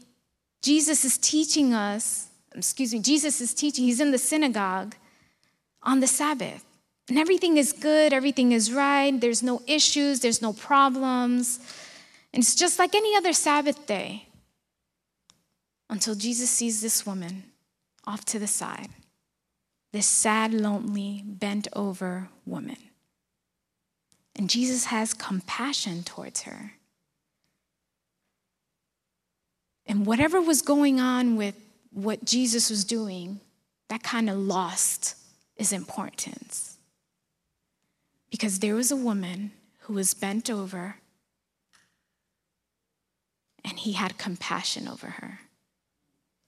Jesus 0.63 1.05
is 1.05 1.19
teaching 1.19 1.75
us, 1.75 2.29
excuse 2.55 2.93
me, 2.93 3.01
Jesus 3.01 3.41
is 3.41 3.53
teaching, 3.53 3.85
he's 3.85 4.01
in 4.01 4.11
the 4.11 4.19
synagogue 4.19 4.95
on 5.83 6.01
the 6.01 6.07
Sabbath. 6.07 6.65
And 7.09 7.19
everything 7.19 7.57
is 7.57 7.73
good, 7.73 8.13
everything 8.13 8.53
is 8.53 8.73
right, 8.73 9.21
there's 9.21 9.43
no 9.43 9.63
issues, 9.67 10.21
there's 10.21 10.43
no 10.43 10.53
problems. 10.53 11.61
And 12.33 12.43
it's 12.43 12.55
just 12.55 12.79
like 12.79 12.95
any 12.95 13.15
other 13.17 13.33
Sabbath 13.33 13.87
day 13.87 14.27
until 15.89 16.15
Jesus 16.15 16.51
sees 16.51 16.81
this 16.81 17.07
woman 17.07 17.45
off 18.07 18.25
to 18.25 18.39
the 18.39 18.47
side, 18.47 18.89
this 19.93 20.07
sad, 20.07 20.53
lonely, 20.53 21.23
bent 21.25 21.69
over 21.75 22.29
woman. 22.45 22.79
And 24.35 24.51
Jesus 24.51 24.87
has 24.87 25.15
compassion 25.15 26.03
towards 26.03 26.43
her. 26.43 26.73
And 29.87 30.07
whatever 30.07 30.41
was 30.41 30.63
going 30.63 31.01
on 31.01 31.37
with 31.37 31.55
what 31.93 32.25
Jesus 32.25 32.71
was 32.71 32.85
doing, 32.85 33.41
that 33.89 34.03
kind 34.03 34.29
of 34.29 34.37
lost 34.37 35.17
its 35.57 35.73
importance. 35.73 36.77
Because 38.31 38.59
there 38.59 38.75
was 38.75 38.91
a 38.91 38.97
woman 38.97 39.53
who 39.81 39.95
was 39.95 40.13
bent 40.13 40.51
over, 40.51 40.97
and 43.65 43.79
he 43.79 43.93
had 43.93 44.19
compassion 44.19 44.89
over 44.89 45.07
her. 45.07 45.41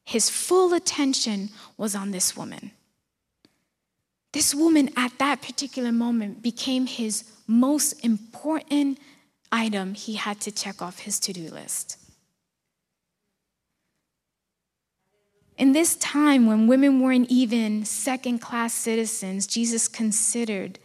His 0.04 0.30
full 0.30 0.74
attention 0.74 1.50
was 1.76 1.94
on 1.94 2.10
this 2.10 2.36
woman. 2.36 2.72
This 4.32 4.54
woman 4.54 4.90
at 4.96 5.18
that 5.18 5.42
particular 5.42 5.92
moment 5.92 6.42
became 6.42 6.86
his 6.86 7.24
most 7.46 7.92
important 8.04 8.98
item 9.50 9.94
he 9.94 10.14
had 10.14 10.40
to 10.42 10.52
check 10.52 10.82
off 10.82 11.00
his 11.00 11.18
to 11.20 11.32
do 11.32 11.48
list. 11.48 11.96
In 15.58 15.72
this 15.72 15.96
time 15.96 16.46
when 16.46 16.66
women 16.66 17.00
weren't 17.00 17.28
even 17.28 17.84
second 17.84 18.38
class 18.38 18.72
citizens, 18.72 19.46
Jesus 19.46 19.88
considered 19.88 20.78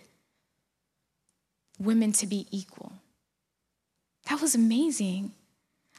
women 1.80 2.12
to 2.14 2.28
be 2.28 2.48
equal. 2.52 2.92
That 4.30 4.42
was 4.42 4.56
amazing. 4.56 5.32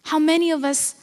How 0.02 0.18
many 0.18 0.50
of 0.50 0.64
us 0.64 0.96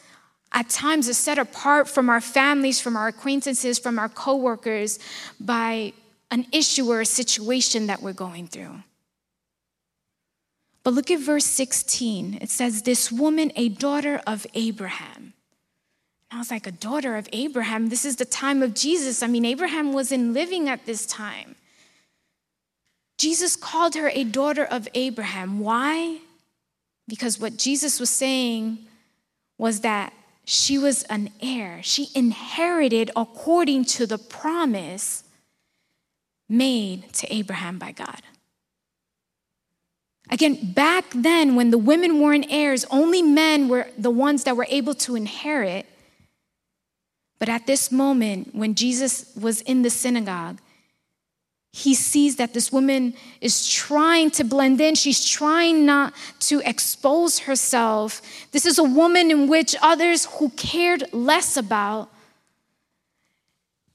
at 0.52 0.70
times 0.70 1.08
are 1.08 1.14
set 1.14 1.38
apart 1.38 1.88
from 1.88 2.10
our 2.10 2.22
families, 2.22 2.82
from 2.82 2.98
our 2.98 3.08
acquaintances, 3.08 3.80
from 3.80 3.98
our 3.98 4.10
coworkers 4.10 5.00
by 5.40 5.94
an 6.30 6.46
issue 6.52 6.90
or 6.90 7.02
a 7.02 7.06
situation 7.06 7.88
that 7.88 8.02
we're 8.02 8.14
going 8.14 8.48
through. 8.48 8.84
But 10.84 10.94
look 10.94 11.12
at 11.12 11.20
verse 11.20 11.46
16. 11.46 12.40
It 12.42 12.50
says, 12.50 12.82
This 12.82 13.12
woman, 13.12 13.52
a 13.56 13.70
daughter 13.70 14.22
of 14.26 14.48
Abraham. 14.54 15.34
I 16.32 16.38
was 16.38 16.50
like, 16.50 16.66
a 16.66 16.72
daughter 16.72 17.18
of 17.18 17.28
Abraham? 17.34 17.90
This 17.90 18.06
is 18.06 18.16
the 18.16 18.26
time 18.26 18.64
of 18.64 18.74
Jesus. 18.74 19.22
I 19.22 19.28
mean, 19.28 19.44
Abraham 19.44 19.92
wasn't 19.92 20.34
living 20.34 20.70
at 20.70 20.86
this 20.86 21.06
time. 21.06 21.56
Jesus 23.18 23.56
called 23.56 23.96
her 23.96 24.10
a 24.14 24.24
daughter 24.24 24.64
of 24.64 24.88
Abraham. 24.94 25.60
Why? 25.60 26.20
Because 27.08 27.40
what 27.40 27.58
Jesus 27.58 28.00
was 28.00 28.10
saying 28.10 28.80
was 29.58 29.82
that 29.82 30.14
she 30.46 30.78
was 30.78 31.04
an 31.04 31.30
heir. 31.42 31.82
She 31.84 32.08
inherited 32.16 33.12
according 33.16 33.86
to 33.86 34.08
the 34.08 34.18
promise 34.18 35.24
made 36.48 37.12
to 37.14 37.34
Abraham 37.34 37.78
by 37.78 37.92
God. 37.92 38.22
Again, 40.30 40.72
back 40.74 41.06
then, 41.14 41.56
when 41.56 41.72
the 41.72 41.78
women 41.78 42.22
weren't 42.22 42.48
heirs, 42.50 42.86
only 42.90 43.22
men 43.22 43.68
were 43.68 43.88
the 43.98 44.10
ones 44.10 44.46
that 44.46 44.56
were 44.56 44.68
able 44.70 44.94
to 44.96 45.16
inherit. 45.16 45.86
But 47.42 47.50
at 47.50 47.66
this 47.66 47.92
moment, 47.92 48.54
when 48.54 48.76
Jesus 48.76 49.26
was 49.36 49.62
in 49.62 49.82
the 49.82 49.90
synagogue, 49.90 50.60
he 51.74 51.96
sees 51.96 52.36
that 52.36 52.54
this 52.54 52.72
woman 52.72 53.16
is 53.42 53.68
trying 53.68 54.30
to 54.32 54.44
blend 54.44 54.80
in. 54.80 54.94
She's 54.94 55.28
trying 55.28 55.84
not 55.84 56.14
to 56.42 56.62
expose 56.64 57.40
herself. 57.40 58.22
This 58.52 58.68
is 58.68 58.78
a 58.78 58.84
woman 58.84 59.32
in 59.32 59.48
which 59.48 59.76
others 59.82 60.26
who 60.26 60.52
cared 60.52 61.12
less 61.14 61.58
about. 61.58 62.12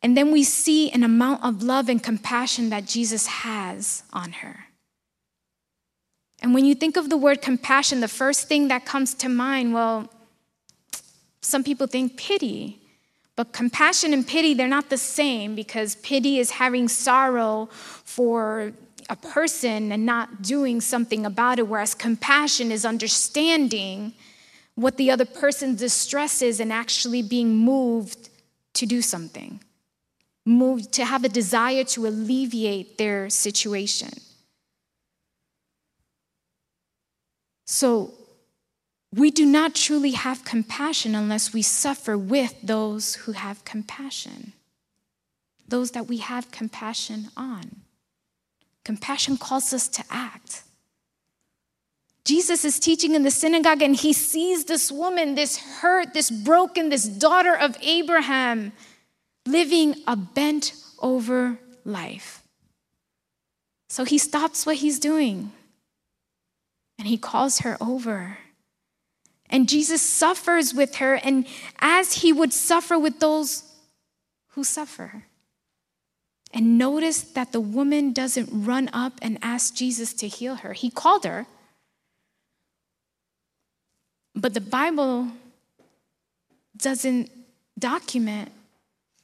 And 0.02 0.16
then 0.16 0.32
we 0.32 0.42
see 0.42 0.90
an 0.90 1.04
amount 1.04 1.44
of 1.44 1.62
love 1.62 1.88
and 1.88 2.02
compassion 2.02 2.70
that 2.70 2.84
Jesus 2.84 3.28
has 3.28 4.02
on 4.12 4.32
her. 4.42 4.64
And 6.42 6.52
when 6.52 6.64
you 6.64 6.74
think 6.74 6.96
of 6.96 7.10
the 7.10 7.16
word 7.16 7.42
compassion, 7.42 8.00
the 8.00 8.08
first 8.08 8.48
thing 8.48 8.66
that 8.66 8.84
comes 8.84 9.14
to 9.14 9.28
mind, 9.28 9.72
well, 9.72 10.10
some 11.42 11.62
people 11.62 11.86
think 11.86 12.16
pity. 12.16 12.80
But 13.36 13.52
compassion 13.52 14.14
and 14.14 14.26
pity, 14.26 14.54
they're 14.54 14.66
not 14.66 14.88
the 14.88 14.96
same 14.96 15.54
because 15.54 15.96
pity 15.96 16.38
is 16.38 16.52
having 16.52 16.88
sorrow 16.88 17.66
for 17.70 18.72
a 19.08 19.16
person 19.16 19.92
and 19.92 20.06
not 20.06 20.42
doing 20.42 20.80
something 20.80 21.26
about 21.26 21.58
it, 21.58 21.68
whereas 21.68 21.94
compassion 21.94 22.72
is 22.72 22.84
understanding 22.84 24.14
what 24.74 24.96
the 24.96 25.10
other 25.10 25.24
person's 25.24 25.78
distress 25.78 26.42
is 26.42 26.60
and 26.60 26.72
actually 26.72 27.22
being 27.22 27.56
moved 27.56 28.30
to 28.74 28.86
do 28.86 29.00
something, 29.00 29.60
moved 30.44 30.92
to 30.92 31.04
have 31.04 31.24
a 31.24 31.28
desire 31.28 31.84
to 31.84 32.06
alleviate 32.06 32.98
their 32.98 33.30
situation. 33.30 34.10
So, 37.66 38.14
we 39.16 39.30
do 39.30 39.46
not 39.46 39.74
truly 39.74 40.10
have 40.10 40.44
compassion 40.44 41.14
unless 41.14 41.54
we 41.54 41.62
suffer 41.62 42.18
with 42.18 42.54
those 42.62 43.14
who 43.14 43.32
have 43.32 43.64
compassion, 43.64 44.52
those 45.66 45.92
that 45.92 46.06
we 46.06 46.18
have 46.18 46.50
compassion 46.50 47.28
on. 47.34 47.76
Compassion 48.84 49.38
calls 49.38 49.72
us 49.72 49.88
to 49.88 50.04
act. 50.10 50.62
Jesus 52.26 52.64
is 52.64 52.78
teaching 52.78 53.14
in 53.14 53.22
the 53.22 53.30
synagogue 53.30 53.80
and 53.80 53.96
he 53.96 54.12
sees 54.12 54.66
this 54.66 54.92
woman, 54.92 55.34
this 55.34 55.56
hurt, 55.56 56.12
this 56.12 56.30
broken, 56.30 56.90
this 56.90 57.04
daughter 57.04 57.56
of 57.56 57.76
Abraham, 57.80 58.72
living 59.46 59.94
a 60.06 60.16
bent 60.16 60.74
over 60.98 61.58
life. 61.84 62.42
So 63.88 64.04
he 64.04 64.18
stops 64.18 64.66
what 64.66 64.76
he's 64.76 64.98
doing 64.98 65.52
and 66.98 67.08
he 67.08 67.16
calls 67.16 67.60
her 67.60 67.78
over. 67.80 68.38
And 69.48 69.68
Jesus 69.68 70.02
suffers 70.02 70.74
with 70.74 70.96
her, 70.96 71.14
and 71.14 71.46
as 71.78 72.14
he 72.14 72.32
would 72.32 72.52
suffer 72.52 72.98
with 72.98 73.20
those 73.20 73.62
who 74.50 74.64
suffer. 74.64 75.24
And 76.52 76.78
notice 76.78 77.20
that 77.20 77.52
the 77.52 77.60
woman 77.60 78.12
doesn't 78.12 78.48
run 78.50 78.88
up 78.92 79.14
and 79.22 79.38
ask 79.42 79.74
Jesus 79.74 80.12
to 80.14 80.28
heal 80.28 80.56
her. 80.56 80.72
He 80.72 80.90
called 80.90 81.24
her. 81.24 81.46
But 84.34 84.54
the 84.54 84.60
Bible 84.60 85.28
doesn't 86.76 87.30
document 87.78 88.52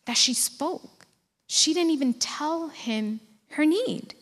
that 0.07 0.17
she 0.17 0.35
spoke. 0.35 1.07
She 1.47 1.75
didn't 1.75 1.91
even 1.91 2.15
tell 2.15 2.69
him 2.69 3.21
her 3.51 3.65
need. 3.65 4.15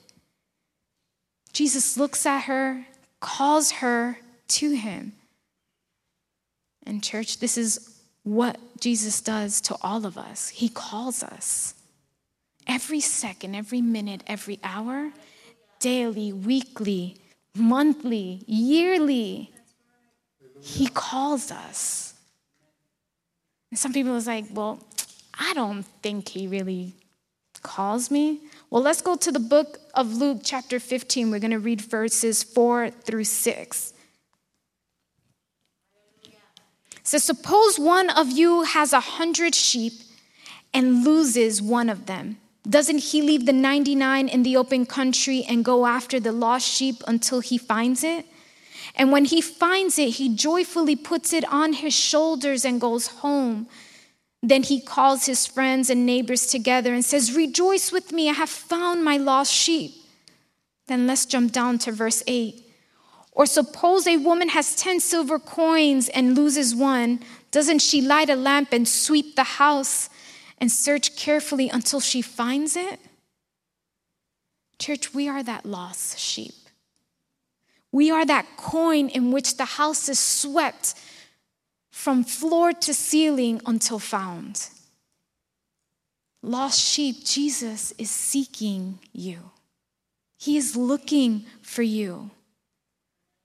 Jesus 1.53 1.97
looks 1.97 2.27
at 2.27 2.45
her, 2.45 2.87
calls 3.21 3.73
her 3.73 4.19
to 4.49 4.71
him. 4.71 5.13
And, 6.87 7.03
church, 7.03 7.39
this 7.39 7.59
is 7.59 8.01
what 8.23 8.59
Jesus 8.81 9.21
does 9.21 9.61
to 9.63 9.77
all 9.83 10.07
of 10.07 10.19
us. 10.19 10.49
He 10.49 10.69
calls 10.69 11.23
us 11.23 11.75
every 12.67 13.01
second, 13.01 13.55
every 13.55 13.81
minute, 13.81 14.23
every 14.27 14.59
hour, 14.63 15.13
daily, 15.79 16.33
weekly, 16.33 17.17
monthly, 17.55 18.43
yearly. 18.47 19.51
He 20.61 20.87
calls 20.89 21.51
us. 21.51 22.15
And 23.71 23.79
some 23.79 23.93
people 23.93 24.17
is 24.17 24.27
like, 24.27 24.47
well, 24.53 24.85
I 25.39 25.55
don't 25.55 25.85
think 26.03 26.29
he 26.29 26.47
really 26.47 26.93
calls 27.63 28.11
me. 28.11 28.41
Well, 28.69 28.83
let's 28.83 29.03
go 29.03 29.17
to 29.17 29.33
the 29.33 29.41
book 29.41 29.79
of 29.95 30.17
Luke, 30.17 30.41
chapter 30.45 30.79
15. 30.79 31.31
We're 31.31 31.41
going 31.41 31.51
to 31.51 31.59
read 31.59 31.81
verses 31.81 32.43
4 32.43 32.91
through 32.91 33.25
6. 33.25 33.95
So 37.11 37.19
suppose 37.19 37.77
one 37.77 38.09
of 38.09 38.31
you 38.31 38.63
has 38.63 38.93
a 38.93 39.01
hundred 39.01 39.53
sheep 39.53 39.95
and 40.73 41.05
loses 41.05 41.61
one 41.61 41.91
of 41.91 42.07
them. 42.07 42.37
Doesn't 42.63 42.99
he 42.99 43.21
leave 43.21 43.47
the 43.47 43.53
99 43.53 44.29
in 44.29 44.45
the 44.45 44.57
open 44.57 44.87
country 44.87 45.45
and 45.49 45.65
go 45.65 45.87
after 45.87 46.21
the 46.21 46.31
lost 46.31 46.69
sheep 46.69 47.03
until 47.09 47.41
he 47.41 47.59
finds 47.59 48.05
it? 48.05 48.27
And 48.95 49.11
when 49.11 49.25
he 49.25 49.41
finds 49.41 49.99
it, 49.99 50.11
he 50.21 50.33
joyfully 50.33 50.95
puts 50.95 51.33
it 51.33 51.45
on 51.53 51.73
his 51.73 51.95
shoulders 51.95 52.65
and 52.65 52.81
goes 52.81 53.09
home. 53.09 53.67
Then 54.41 54.63
he 54.63 54.81
calls 54.81 55.27
his 55.27 55.49
friends 55.49 55.91
and 55.91 56.07
neighbors 56.07 56.47
together 56.47 56.95
and 56.95 57.05
says, 57.05 57.35
Rejoice 57.35 57.91
with 57.91 58.13
me, 58.13 58.29
I 58.31 58.35
have 58.35 58.49
found 58.49 59.05
my 59.05 59.17
lost 59.17 59.53
sheep. 59.53 59.91
Then 60.87 61.09
let's 61.09 61.27
jump 61.27 61.51
down 61.51 61.79
to 61.79 61.91
verse 61.91 62.23
8. 62.29 62.70
Or 63.33 63.47
suppose 63.47 64.07
a 64.07 64.17
woman 64.17 64.49
has 64.51 64.75
10 64.75 65.01
silver 65.01 65.39
coins 65.39 66.09
and 66.09 66.37
loses 66.37 66.75
one. 66.75 67.21
Doesn't 67.51 67.81
she 67.81 68.01
light 68.01 68.31
a 68.31 68.37
lamp 68.37 68.73
and 68.73 68.87
sweep 68.87 69.37
the 69.37 69.45
house 69.45 70.09
and 70.59 70.71
search 70.71 71.17
carefully 71.17 71.69
until 71.69 72.01
she 72.01 72.23
finds 72.23 72.77
it? 72.77 73.01
Church, 74.79 75.15
we 75.15 75.29
are 75.29 75.43
that 75.43 75.67
lost 75.67 76.19
sheep. 76.19 76.55
We 77.93 78.11
are 78.11 78.25
that 78.25 78.47
coin 78.57 79.09
in 79.09 79.33
which 79.33 79.57
the 79.57 79.65
house 79.65 80.09
is 80.09 80.19
swept 80.19 80.95
from 81.91 82.25
floor 82.25 82.73
to 82.73 82.95
ceiling 82.95 83.61
until 83.67 83.99
found. 83.99 84.69
Lost 86.43 86.81
sheep, 86.81 87.25
Jesus 87.25 87.93
is 87.99 88.11
seeking 88.11 88.99
you. 89.13 89.51
He 90.39 90.57
is 90.57 90.77
looking 90.77 91.45
for 91.61 91.83
you. 91.83 92.31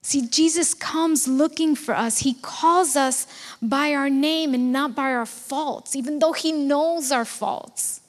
See, 0.06 0.28
Jesus 0.28 0.76
comes 0.76 1.28
looking 1.28 1.76
for 1.76 1.96
us. 1.96 2.20
He 2.20 2.36
calls 2.36 2.96
us 2.96 3.26
by 3.60 3.96
our 3.96 4.08
name 4.08 4.54
and 4.54 4.72
not 4.72 4.94
by 4.94 5.12
our 5.12 5.26
faults, 5.26 5.96
even 5.96 6.20
though 6.20 6.32
He 6.32 6.52
knows 6.52 7.12
our 7.12 7.26
faults. 7.26 8.02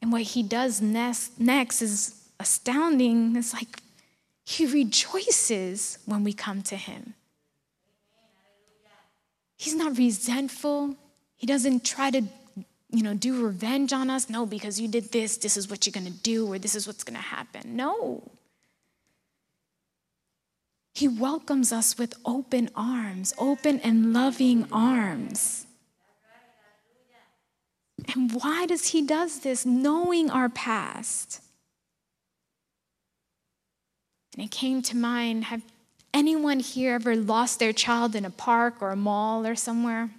And 0.00 0.10
what 0.10 0.22
He 0.22 0.42
does 0.42 0.80
next, 0.80 1.82
is 1.82 2.18
astounding. 2.40 3.36
It's 3.36 3.52
like 3.52 3.82
He 4.46 4.64
rejoices 4.64 5.98
when 6.06 6.24
we 6.24 6.32
come 6.32 6.62
to 6.62 6.76
Him. 6.76 7.12
He's 9.58 9.74
not 9.74 9.98
resentful. 9.98 10.96
He 11.36 11.46
doesn't 11.46 11.84
try 11.84 12.10
to, 12.10 12.22
you 12.88 13.02
know, 13.02 13.12
do 13.12 13.44
revenge 13.44 13.92
on 13.92 14.08
us. 14.08 14.30
No, 14.30 14.46
because 14.46 14.80
you 14.80 14.88
did 14.88 15.12
this, 15.12 15.36
this 15.36 15.58
is 15.58 15.68
what 15.68 15.84
you're 15.84 15.92
going 15.92 16.06
to 16.10 16.22
do, 16.22 16.50
or 16.50 16.58
this 16.58 16.74
is 16.74 16.86
what's 16.86 17.04
going 17.04 17.18
to 17.18 17.22
happen. 17.22 17.76
No. 17.76 18.22
He 21.00 21.08
welcomes 21.08 21.72
us 21.72 21.96
with 21.96 22.12
open 22.26 22.68
arms, 22.76 23.32
open 23.38 23.80
and 23.80 24.12
loving 24.12 24.66
arms. 24.70 25.66
And 28.14 28.30
why 28.32 28.66
does 28.66 28.88
he 28.88 29.00
does 29.00 29.40
this 29.40 29.64
knowing 29.64 30.28
our 30.28 30.50
past? 30.50 31.40
And 34.36 34.44
it 34.44 34.50
came 34.50 34.82
to 34.82 34.94
mind 34.94 35.44
have 35.44 35.62
anyone 36.12 36.60
here 36.60 36.96
ever 36.96 37.16
lost 37.16 37.60
their 37.60 37.72
child 37.72 38.14
in 38.14 38.26
a 38.26 38.30
park 38.30 38.82
or 38.82 38.90
a 38.90 38.96
mall 38.96 39.46
or 39.46 39.54
somewhere? 39.54 40.10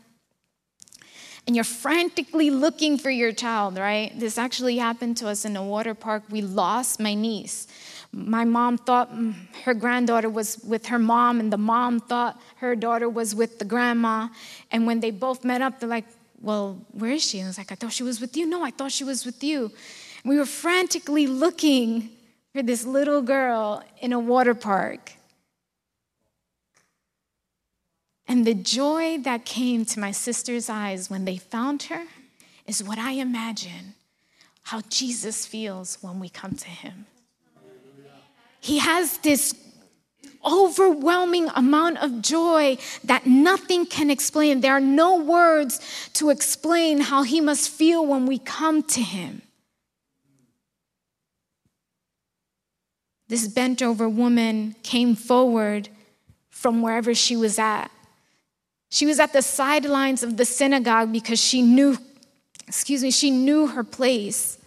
And 1.45 1.55
you're 1.55 1.63
frantically 1.63 2.49
looking 2.49 2.97
for 2.97 3.11
your 3.11 3.33
child, 3.33 3.77
right? 3.77 4.11
This 4.19 4.39
actually 4.39 4.77
happened 4.77 5.17
to 5.17 5.27
us 5.27 5.45
in 5.45 5.55
a 5.55 5.63
water 5.63 5.93
park. 5.93 6.23
We 6.31 6.41
lost 6.41 6.99
my 6.99 7.13
niece. 7.13 7.67
My 8.13 8.43
mom 8.43 8.77
thought 8.77 9.13
mm, 9.13 9.33
her 9.63 9.73
granddaughter 9.73 10.29
was 10.29 10.59
with 10.65 10.87
her 10.87 10.99
mom, 10.99 11.39
and 11.39 11.51
the 11.51 11.57
mom 11.57 11.99
thought 11.99 12.39
her 12.57 12.75
daughter 12.75 13.07
was 13.07 13.33
with 13.33 13.59
the 13.59 13.65
grandma. 13.65 14.27
And 14.71 14.85
when 14.85 14.99
they 14.99 15.11
both 15.11 15.45
met 15.45 15.61
up, 15.61 15.79
they're 15.79 15.87
like, 15.87 16.05
Well, 16.41 16.85
where 16.91 17.11
is 17.11 17.23
she? 17.23 17.39
And 17.39 17.47
I 17.47 17.49
was 17.49 17.57
like, 17.57 17.71
I 17.71 17.75
thought 17.75 17.93
she 17.93 18.03
was 18.03 18.19
with 18.19 18.35
you. 18.35 18.45
No, 18.45 18.63
I 18.63 18.71
thought 18.71 18.91
she 18.91 19.05
was 19.05 19.25
with 19.25 19.43
you. 19.43 19.71
And 20.23 20.29
we 20.29 20.37
were 20.37 20.45
frantically 20.45 21.25
looking 21.27 22.09
for 22.53 22.61
this 22.61 22.85
little 22.85 23.21
girl 23.21 23.83
in 23.99 24.11
a 24.11 24.19
water 24.19 24.53
park. 24.53 25.13
And 28.27 28.45
the 28.45 28.53
joy 28.53 29.17
that 29.19 29.45
came 29.45 29.83
to 29.85 29.99
my 29.99 30.11
sister's 30.11 30.69
eyes 30.69 31.09
when 31.09 31.25
they 31.25 31.37
found 31.37 31.83
her 31.83 32.05
is 32.65 32.83
what 32.83 32.97
I 32.97 33.11
imagine 33.11 33.95
how 34.63 34.81
Jesus 34.89 35.45
feels 35.45 35.97
when 36.01 36.19
we 36.19 36.29
come 36.29 36.55
to 36.55 36.69
him. 36.69 37.07
He 38.61 38.77
has 38.77 39.17
this 39.17 39.55
overwhelming 40.45 41.49
amount 41.55 41.97
of 41.97 42.21
joy 42.21 42.77
that 43.03 43.25
nothing 43.25 43.85
can 43.85 44.09
explain. 44.09 44.61
There 44.61 44.73
are 44.73 44.79
no 44.79 45.21
words 45.21 45.79
to 46.13 46.29
explain 46.29 47.01
how 47.01 47.23
he 47.23 47.41
must 47.41 47.69
feel 47.69 48.05
when 48.05 48.25
we 48.25 48.37
come 48.37 48.83
to 48.83 49.01
him. 49.01 49.41
This 53.27 53.47
bent 53.47 53.81
over 53.81 54.07
woman 54.07 54.75
came 54.83 55.15
forward 55.15 55.89
from 56.49 56.81
wherever 56.81 57.15
she 57.15 57.35
was 57.35 57.57
at. 57.57 57.89
She 58.89 59.05
was 59.05 59.19
at 59.19 59.33
the 59.33 59.41
sidelines 59.41 60.21
of 60.21 60.37
the 60.37 60.45
synagogue 60.45 61.11
because 61.11 61.39
she 61.39 61.61
knew, 61.61 61.97
excuse 62.67 63.01
me, 63.01 63.09
she 63.09 63.31
knew 63.31 63.67
her 63.67 63.83
place 63.83 64.57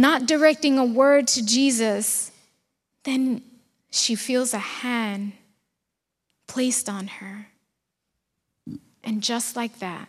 not 0.00 0.26
directing 0.26 0.78
a 0.78 0.84
word 0.84 1.28
to 1.28 1.44
Jesus, 1.44 2.32
then 3.04 3.42
she 3.90 4.14
feels 4.14 4.54
a 4.54 4.58
hand 4.58 5.32
placed 6.46 6.88
on 6.88 7.06
her. 7.06 7.48
And 9.04 9.22
just 9.22 9.54
like 9.54 9.78
that, 9.80 10.08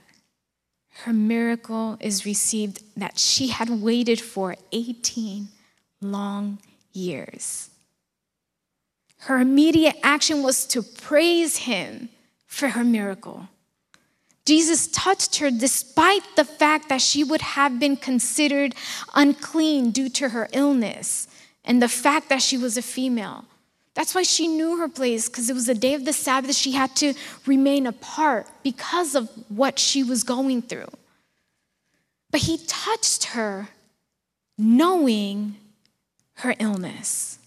her 1.04 1.14
miracle 1.14 1.98
is 2.00 2.26
received 2.26 2.84
that 2.96 3.18
she 3.20 3.48
had 3.48 3.70
waited 3.70 4.22
for 4.22 4.56
18 4.72 5.50
long 6.02 6.60
years. 6.94 7.70
Her 9.20 9.40
immediate 9.40 9.96
action 10.04 10.44
was 10.44 10.66
to 10.68 10.84
praise 10.84 11.58
him 11.58 12.10
for 12.46 12.70
her 12.70 12.84
miracle. 12.84 13.50
Jesus 14.46 14.88
touched 14.88 15.38
her 15.38 15.50
despite 15.50 16.24
the 16.36 16.44
fact 16.44 16.90
that 16.90 17.02
she 17.02 17.24
would 17.24 17.42
have 17.42 17.80
been 17.80 17.96
considered 17.96 18.76
unclean 19.14 19.92
due 19.92 20.10
to 20.10 20.30
her 20.30 20.50
illness 20.52 21.28
and 21.64 21.82
the 21.82 21.88
fact 21.88 22.30
that 22.30 22.42
she 22.42 22.58
was 22.58 22.78
a 22.78 22.82
female. 22.82 23.46
That's 23.94 24.16
why 24.16 24.24
she 24.24 24.48
knew 24.48 24.78
her 24.78 24.90
place, 24.90 25.30
because 25.30 25.50
it 25.50 25.54
was 25.54 25.68
the 25.68 25.76
day 25.76 25.94
of 25.94 26.04
the 26.04 26.14
Sabbath. 26.14 26.56
She 26.56 26.72
had 26.72 26.96
to 26.98 27.14
remain 27.46 27.86
apart 27.86 28.48
because 28.64 29.14
of 29.14 29.30
what 29.50 29.78
she 29.78 30.04
was 30.04 30.24
going 30.24 30.64
through. 30.64 30.90
But 32.32 32.42
he 32.42 32.58
touched 32.66 33.26
her 33.26 33.70
knowing 34.58 35.56
her 36.38 36.56
illness. 36.60 37.38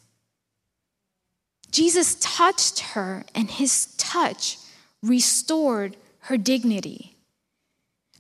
Jesus 1.73 2.17
touched 2.21 2.79
her, 2.79 3.25
and 3.35 3.51
his 3.51 3.95
touch 3.99 4.59
restored 5.03 5.97
her 6.27 6.37
dignity. 6.37 7.15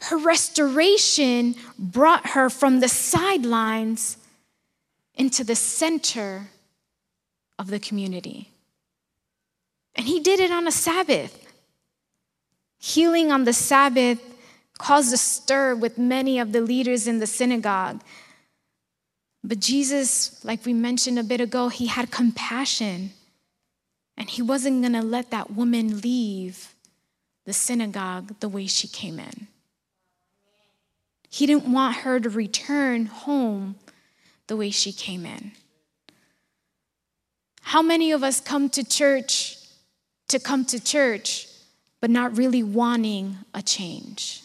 Her 0.03 0.17
restoration 0.17 1.57
brought 1.77 2.29
her 2.29 2.49
from 2.49 2.79
the 2.79 2.89
sidelines 2.89 4.17
into 5.15 5.43
the 5.43 5.57
center 5.57 6.51
of 7.59 7.69
the 7.69 7.81
community. 7.81 8.51
And 9.97 10.07
he 10.07 10.21
did 10.21 10.39
it 10.39 10.53
on 10.53 10.69
a 10.69 10.73
Sabbath. 10.73 11.53
Healing 12.79 13.33
on 13.33 13.45
the 13.45 13.53
Sabbath 13.53 14.23
caused 14.79 15.13
a 15.13 15.17
stir 15.17 15.75
with 15.75 15.99
many 15.99 16.39
of 16.39 16.53
the 16.53 16.61
leaders 16.61 17.09
in 17.09 17.19
the 17.19 17.27
synagogue. 17.27 18.03
But 19.43 19.59
Jesus, 19.59 20.45
like 20.45 20.65
we 20.65 20.75
mentioned 20.75 21.19
a 21.19 21.25
bit 21.25 21.41
ago, 21.41 21.71
he 21.71 21.87
had 21.87 22.13
compassion. 22.13 23.11
And 24.17 24.31
he 24.31 24.43
wasn't 24.43 24.83
going 24.83 24.93
to 24.93 25.03
let 25.03 25.31
that 25.33 25.51
woman 25.51 26.01
leave 26.03 26.76
the 27.47 27.53
synagogue 27.53 28.39
the 28.41 28.49
way 28.49 28.67
she 28.67 28.87
came 28.87 29.19
in. 29.19 29.47
He 31.31 31.47
didn't 31.47 31.73
want 31.73 31.97
her 31.99 32.21
to 32.21 32.29
return 32.29 33.07
home 33.07 33.77
the 34.49 34.57
way 34.57 34.71
she 34.71 34.93
came 34.93 35.25
in. 35.25 35.53
How 37.63 37.83
many 37.83 38.13
of 38.13 38.23
us 38.23 38.41
come 38.41 38.69
to 38.71 38.85
church 38.85 39.59
to 40.29 40.39
come 40.39 40.65
to 40.67 40.83
church, 40.83 41.49
but 42.01 42.11
not 42.11 42.37
really 42.37 42.63
wanting 42.63 43.39
a 43.55 43.63
change? 43.63 44.43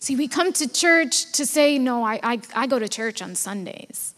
See, 0.00 0.14
we 0.14 0.28
come 0.28 0.52
to 0.54 0.68
church 0.68 1.32
to 1.32 1.44
say, 1.44 1.78
no, 1.78 2.04
I, 2.04 2.20
I, 2.22 2.40
I 2.54 2.66
go 2.66 2.78
to 2.78 2.88
church 2.88 3.20
on 3.20 3.34
Sundays. 3.34 4.14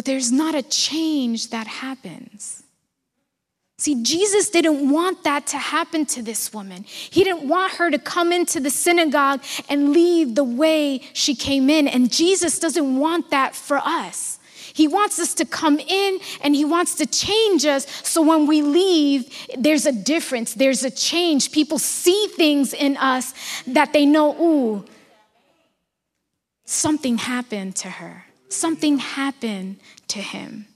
But 0.00 0.06
there's 0.06 0.32
not 0.32 0.54
a 0.54 0.62
change 0.62 1.50
that 1.50 1.66
happens. 1.66 2.62
See, 3.76 4.02
Jesus 4.02 4.48
didn't 4.48 4.90
want 4.90 5.24
that 5.24 5.46
to 5.48 5.58
happen 5.58 6.06
to 6.06 6.22
this 6.22 6.54
woman. 6.54 6.84
He 6.84 7.22
didn't 7.22 7.46
want 7.46 7.74
her 7.74 7.90
to 7.90 7.98
come 7.98 8.32
into 8.32 8.60
the 8.60 8.70
synagogue 8.70 9.42
and 9.68 9.90
leave 9.90 10.36
the 10.36 10.42
way 10.42 11.02
she 11.12 11.34
came 11.34 11.68
in. 11.68 11.86
And 11.86 12.10
Jesus 12.10 12.58
doesn't 12.58 12.98
want 12.98 13.28
that 13.28 13.54
for 13.54 13.76
us. 13.76 14.38
He 14.72 14.88
wants 14.88 15.18
us 15.18 15.34
to 15.34 15.44
come 15.44 15.78
in 15.78 16.18
and 16.40 16.56
He 16.56 16.64
wants 16.64 16.94
to 16.94 17.04
change 17.04 17.66
us 17.66 17.86
so 18.02 18.22
when 18.22 18.46
we 18.46 18.62
leave, 18.62 19.30
there's 19.58 19.84
a 19.84 19.92
difference, 19.92 20.54
there's 20.54 20.82
a 20.82 20.90
change. 20.90 21.52
People 21.52 21.78
see 21.78 22.26
things 22.28 22.72
in 22.72 22.96
us 22.96 23.34
that 23.66 23.92
they 23.92 24.06
know, 24.06 24.32
ooh, 24.40 24.84
something 26.64 27.18
happened 27.18 27.76
to 27.76 27.90
her, 27.90 28.24
something 28.52 28.98
happened 28.98 29.78
to 30.08 30.20
him. 30.20 30.66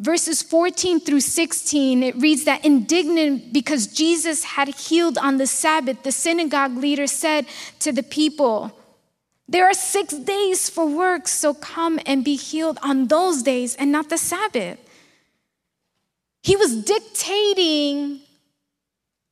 Verses 0.00 0.42
14 0.42 1.00
through 1.00 1.20
16, 1.20 2.02
it 2.02 2.16
reads 2.16 2.44
that 2.44 2.64
indignant 2.64 3.52
because 3.52 3.86
Jesus 3.86 4.42
had 4.42 4.68
healed 4.68 5.16
on 5.18 5.36
the 5.36 5.46
Sabbath, 5.46 6.02
the 6.02 6.10
synagogue 6.10 6.76
leader 6.76 7.06
said 7.06 7.46
to 7.78 7.92
the 7.92 8.02
people, 8.02 8.76
There 9.48 9.64
are 9.64 9.74
six 9.74 10.14
days 10.14 10.68
for 10.68 10.86
work, 10.86 11.28
so 11.28 11.54
come 11.54 12.00
and 12.06 12.24
be 12.24 12.34
healed 12.34 12.78
on 12.82 13.06
those 13.06 13.42
days 13.42 13.76
and 13.76 13.92
not 13.92 14.08
the 14.10 14.18
Sabbath. 14.18 14.78
He 16.42 16.56
was 16.56 16.84
dictating 16.84 18.20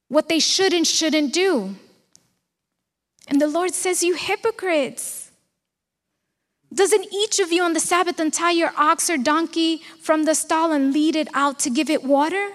what 0.09 0.29
they 0.29 0.39
should 0.39 0.73
and 0.73 0.87
shouldn't 0.87 1.33
do. 1.33 1.75
And 3.27 3.41
the 3.41 3.49
Lord 3.49 3.75
says, 3.75 4.03
You 4.03 4.15
hypocrites. 4.15 5.22
Doesn't 6.73 7.13
each 7.13 7.39
of 7.39 7.53
you 7.53 7.63
on 7.63 7.75
the 7.75 7.81
Sabbath 7.81 8.19
untie 8.19 8.53
your 8.53 8.73
ox 8.77 9.11
or 9.11 9.19
donkey 9.19 9.83
from 10.01 10.25
the 10.25 10.35
stall 10.35 10.73
and 10.73 10.93
lead 10.93 11.17
it 11.17 11.29
out 11.35 11.59
to 11.61 11.71
give 11.71 11.91
it 11.91 12.03
water? 12.03 12.51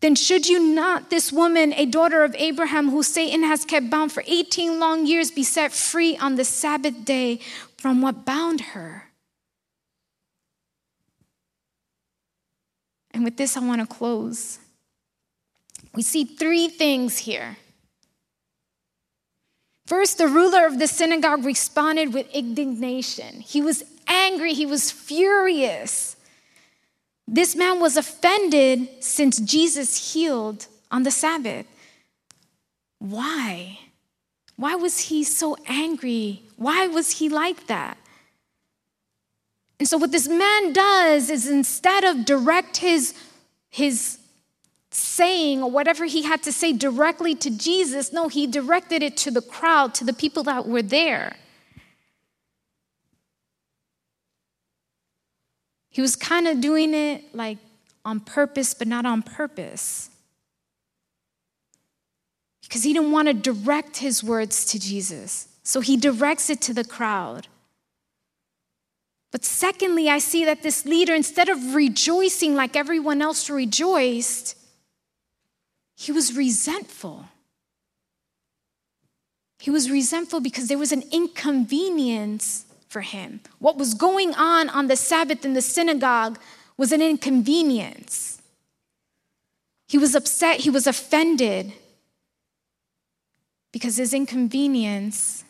Then 0.00 0.14
should 0.14 0.48
you 0.48 0.60
not, 0.60 1.10
this 1.10 1.32
woman, 1.32 1.72
a 1.72 1.86
daughter 1.86 2.24
of 2.24 2.34
Abraham, 2.36 2.90
who 2.90 3.02
Satan 3.02 3.44
has 3.44 3.64
kept 3.64 3.88
bound 3.88 4.10
for 4.10 4.24
18 4.26 4.80
long 4.80 5.06
years, 5.06 5.30
be 5.30 5.44
set 5.44 5.72
free 5.72 6.16
on 6.16 6.34
the 6.34 6.44
Sabbath 6.44 7.04
day 7.04 7.40
from 7.78 8.02
what 8.02 8.24
bound 8.24 8.60
her? 8.60 9.10
And 13.12 13.22
with 13.22 13.36
this, 13.36 13.56
I 13.56 13.60
want 13.60 13.80
to 13.80 13.86
close. 13.86 14.58
We 15.94 16.02
see 16.02 16.24
three 16.24 16.68
things 16.68 17.18
here 17.18 17.58
First, 19.92 20.16
the 20.16 20.26
ruler 20.26 20.64
of 20.64 20.78
the 20.78 20.86
synagogue 20.86 21.44
responded 21.44 22.14
with 22.14 22.26
indignation. 22.30 23.42
He 23.42 23.60
was 23.60 23.84
angry, 24.06 24.54
he 24.54 24.64
was 24.64 24.90
furious. 24.90 26.16
This 27.28 27.54
man 27.54 27.78
was 27.78 27.98
offended 27.98 28.88
since 29.04 29.38
Jesus 29.38 30.14
healed 30.14 30.66
on 30.90 31.02
the 31.02 31.10
Sabbath. 31.10 31.66
Why? 33.00 33.80
Why 34.56 34.76
was 34.76 34.98
he 34.98 35.24
so 35.24 35.58
angry? 35.66 36.44
Why 36.56 36.86
was 36.86 37.18
he 37.18 37.28
like 37.28 37.66
that? 37.66 37.98
And 39.78 39.86
so, 39.86 39.98
what 39.98 40.10
this 40.10 40.26
man 40.26 40.72
does 40.72 41.28
is 41.28 41.46
instead 41.46 42.02
of 42.02 42.24
direct 42.24 42.78
his, 42.78 43.12
his 43.68 44.16
saying 44.94 45.60
whatever 45.72 46.04
he 46.04 46.22
had 46.22 46.42
to 46.42 46.52
say 46.52 46.72
directly 46.72 47.34
to 47.36 47.50
Jesus. 47.50 48.12
No, 48.12 48.28
he 48.28 48.46
directed 48.46 49.02
it 49.02 49.16
to 49.18 49.30
the 49.30 49.42
crowd, 49.42 49.94
to 49.94 50.04
the 50.04 50.12
people 50.12 50.42
that 50.44 50.66
were 50.66 50.82
there. 50.82 51.36
He 55.90 56.00
was 56.00 56.16
kind 56.16 56.48
of 56.48 56.60
doing 56.60 56.94
it 56.94 57.34
like 57.34 57.58
on 58.04 58.20
purpose, 58.20 58.74
but 58.74 58.88
not 58.88 59.04
on 59.04 59.22
purpose. 59.22 60.10
Because 62.62 62.82
he 62.82 62.94
didn't 62.94 63.10
want 63.10 63.28
to 63.28 63.34
direct 63.34 63.98
his 63.98 64.24
words 64.24 64.64
to 64.66 64.80
Jesus. 64.80 65.48
So 65.62 65.80
he 65.80 65.96
directs 65.96 66.48
it 66.48 66.60
to 66.62 66.74
the 66.74 66.84
crowd. 66.84 67.48
But 69.30 69.44
secondly, 69.44 70.08
I 70.08 70.18
see 70.18 70.44
that 70.44 70.62
this 70.62 70.84
leader, 70.84 71.14
instead 71.14 71.48
of 71.48 71.74
rejoicing 71.74 72.54
like 72.54 72.76
everyone 72.76 73.22
else 73.22 73.48
rejoiced, 73.48 74.56
he 76.02 76.10
was 76.10 76.36
resentful. 76.36 77.26
He 79.60 79.70
was 79.70 79.88
resentful 79.88 80.40
because 80.40 80.66
there 80.66 80.78
was 80.78 80.90
an 80.90 81.04
inconvenience 81.12 82.66
for 82.88 83.02
him. 83.02 83.38
What 83.60 83.76
was 83.76 83.94
going 83.94 84.34
on 84.34 84.68
on 84.68 84.88
the 84.88 84.96
Sabbath 84.96 85.44
in 85.44 85.54
the 85.54 85.62
synagogue 85.62 86.40
was 86.76 86.90
an 86.90 87.00
inconvenience. 87.00 88.42
He 89.86 89.96
was 89.96 90.16
upset, 90.16 90.60
he 90.60 90.70
was 90.70 90.88
offended 90.88 91.72
because 93.70 93.96
his 93.96 94.12
inconvenience, 94.12 95.44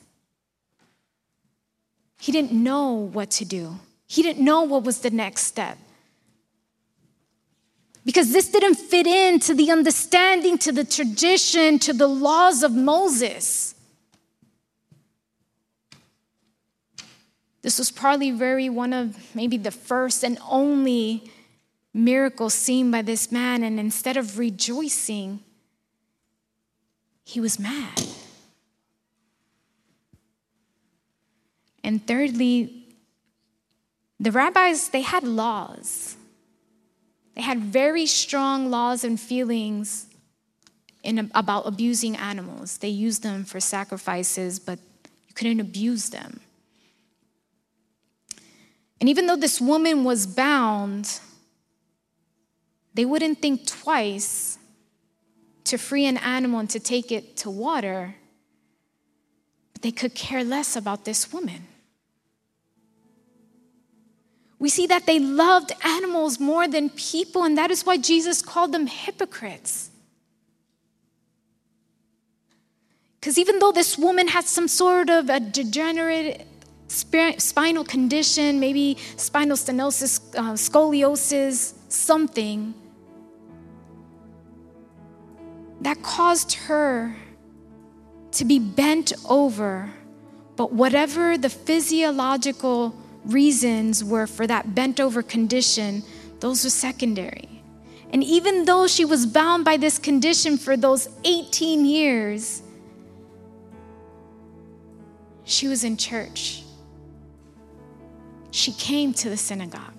he 2.20 2.30
didn't 2.30 2.52
know 2.52 2.92
what 2.92 3.30
to 3.30 3.46
do. 3.46 3.76
He 4.06 4.22
didn't 4.22 4.44
know 4.44 4.64
what 4.64 4.84
was 4.84 4.98
the 4.98 5.10
next 5.10 5.44
step 5.44 5.78
because 8.04 8.32
this 8.32 8.48
didn't 8.48 8.74
fit 8.74 9.06
into 9.06 9.54
the 9.54 9.70
understanding, 9.70 10.58
to 10.58 10.72
the 10.72 10.84
tradition, 10.84 11.78
to 11.78 11.92
the 11.92 12.08
laws 12.08 12.62
of 12.62 12.72
Moses. 12.72 13.74
This 17.62 17.78
was 17.78 17.92
probably 17.92 18.32
very 18.32 18.68
one 18.68 18.92
of 18.92 19.16
maybe 19.34 19.56
the 19.56 19.70
first 19.70 20.24
and 20.24 20.38
only 20.48 21.30
miracles 21.94 22.54
seen 22.54 22.90
by 22.90 23.02
this 23.02 23.30
man, 23.30 23.62
and 23.62 23.78
instead 23.78 24.16
of 24.16 24.38
rejoicing, 24.38 25.40
he 27.24 27.38
was 27.38 27.58
mad. 27.58 28.02
And 31.84 32.04
thirdly, 32.04 32.86
the 34.18 34.32
rabbis, 34.32 34.88
they 34.88 35.02
had 35.02 35.22
laws. 35.22 36.16
They 37.34 37.42
had 37.42 37.60
very 37.60 38.06
strong 38.06 38.70
laws 38.70 39.04
and 39.04 39.18
feelings 39.18 40.06
in, 41.02 41.30
about 41.34 41.66
abusing 41.66 42.16
animals. 42.16 42.78
They 42.78 42.88
used 42.88 43.22
them 43.22 43.44
for 43.44 43.60
sacrifices, 43.60 44.58
but 44.58 44.78
you 45.26 45.34
couldn't 45.34 45.60
abuse 45.60 46.10
them. 46.10 46.40
And 49.00 49.08
even 49.08 49.26
though 49.26 49.36
this 49.36 49.60
woman 49.60 50.04
was 50.04 50.26
bound, 50.26 51.20
they 52.94 53.04
wouldn't 53.04 53.40
think 53.40 53.66
twice 53.66 54.58
to 55.64 55.78
free 55.78 56.06
an 56.06 56.18
animal 56.18 56.60
and 56.60 56.70
to 56.70 56.78
take 56.78 57.10
it 57.10 57.36
to 57.38 57.50
water, 57.50 58.14
but 59.72 59.82
they 59.82 59.90
could 59.90 60.14
care 60.14 60.44
less 60.44 60.76
about 60.76 61.04
this 61.04 61.32
woman 61.32 61.66
we 64.62 64.68
see 64.68 64.86
that 64.86 65.06
they 65.06 65.18
loved 65.18 65.72
animals 65.84 66.38
more 66.38 66.68
than 66.68 66.88
people, 66.90 67.42
and 67.42 67.58
that 67.58 67.72
is 67.72 67.84
why 67.84 67.96
Jesus 67.96 68.40
called 68.40 68.70
them 68.70 68.86
hypocrites. 68.86 69.90
Because 73.18 73.38
even 73.38 73.58
though 73.58 73.72
this 73.72 73.98
woman 73.98 74.28
had 74.28 74.44
some 74.44 74.68
sort 74.68 75.10
of 75.10 75.28
a 75.28 75.40
degenerate 75.40 76.46
spinal 76.86 77.82
condition, 77.82 78.60
maybe 78.60 78.98
spinal 79.16 79.56
stenosis, 79.56 80.20
uh, 80.36 80.52
scoliosis, 80.52 81.74
something 81.88 82.72
that 85.80 86.00
caused 86.04 86.52
her 86.52 87.16
to 88.30 88.44
be 88.44 88.60
bent 88.60 89.12
over. 89.28 89.90
But 90.54 90.72
whatever 90.72 91.36
the 91.36 91.50
physiological 91.50 93.01
reasons 93.24 94.02
were 94.02 94.26
for 94.26 94.46
that 94.46 94.74
bent 94.74 95.00
over 95.00 95.22
condition, 95.22 96.02
those 96.40 96.64
were 96.64 96.70
secondary. 96.70 97.62
And 98.12 98.22
even 98.22 98.64
though 98.64 98.86
she 98.86 99.04
was 99.04 99.24
bound 99.24 99.64
by 99.64 99.76
this 99.76 99.98
condition 99.98 100.58
for 100.58 100.76
those 100.76 101.08
18 101.24 101.86
years, 101.86 102.62
she 105.44 105.66
was 105.66 105.84
in 105.84 105.96
church. 105.96 106.62
She 108.50 108.72
came 108.72 109.14
to 109.14 109.30
the 109.30 109.36
synagogue. 109.36 109.94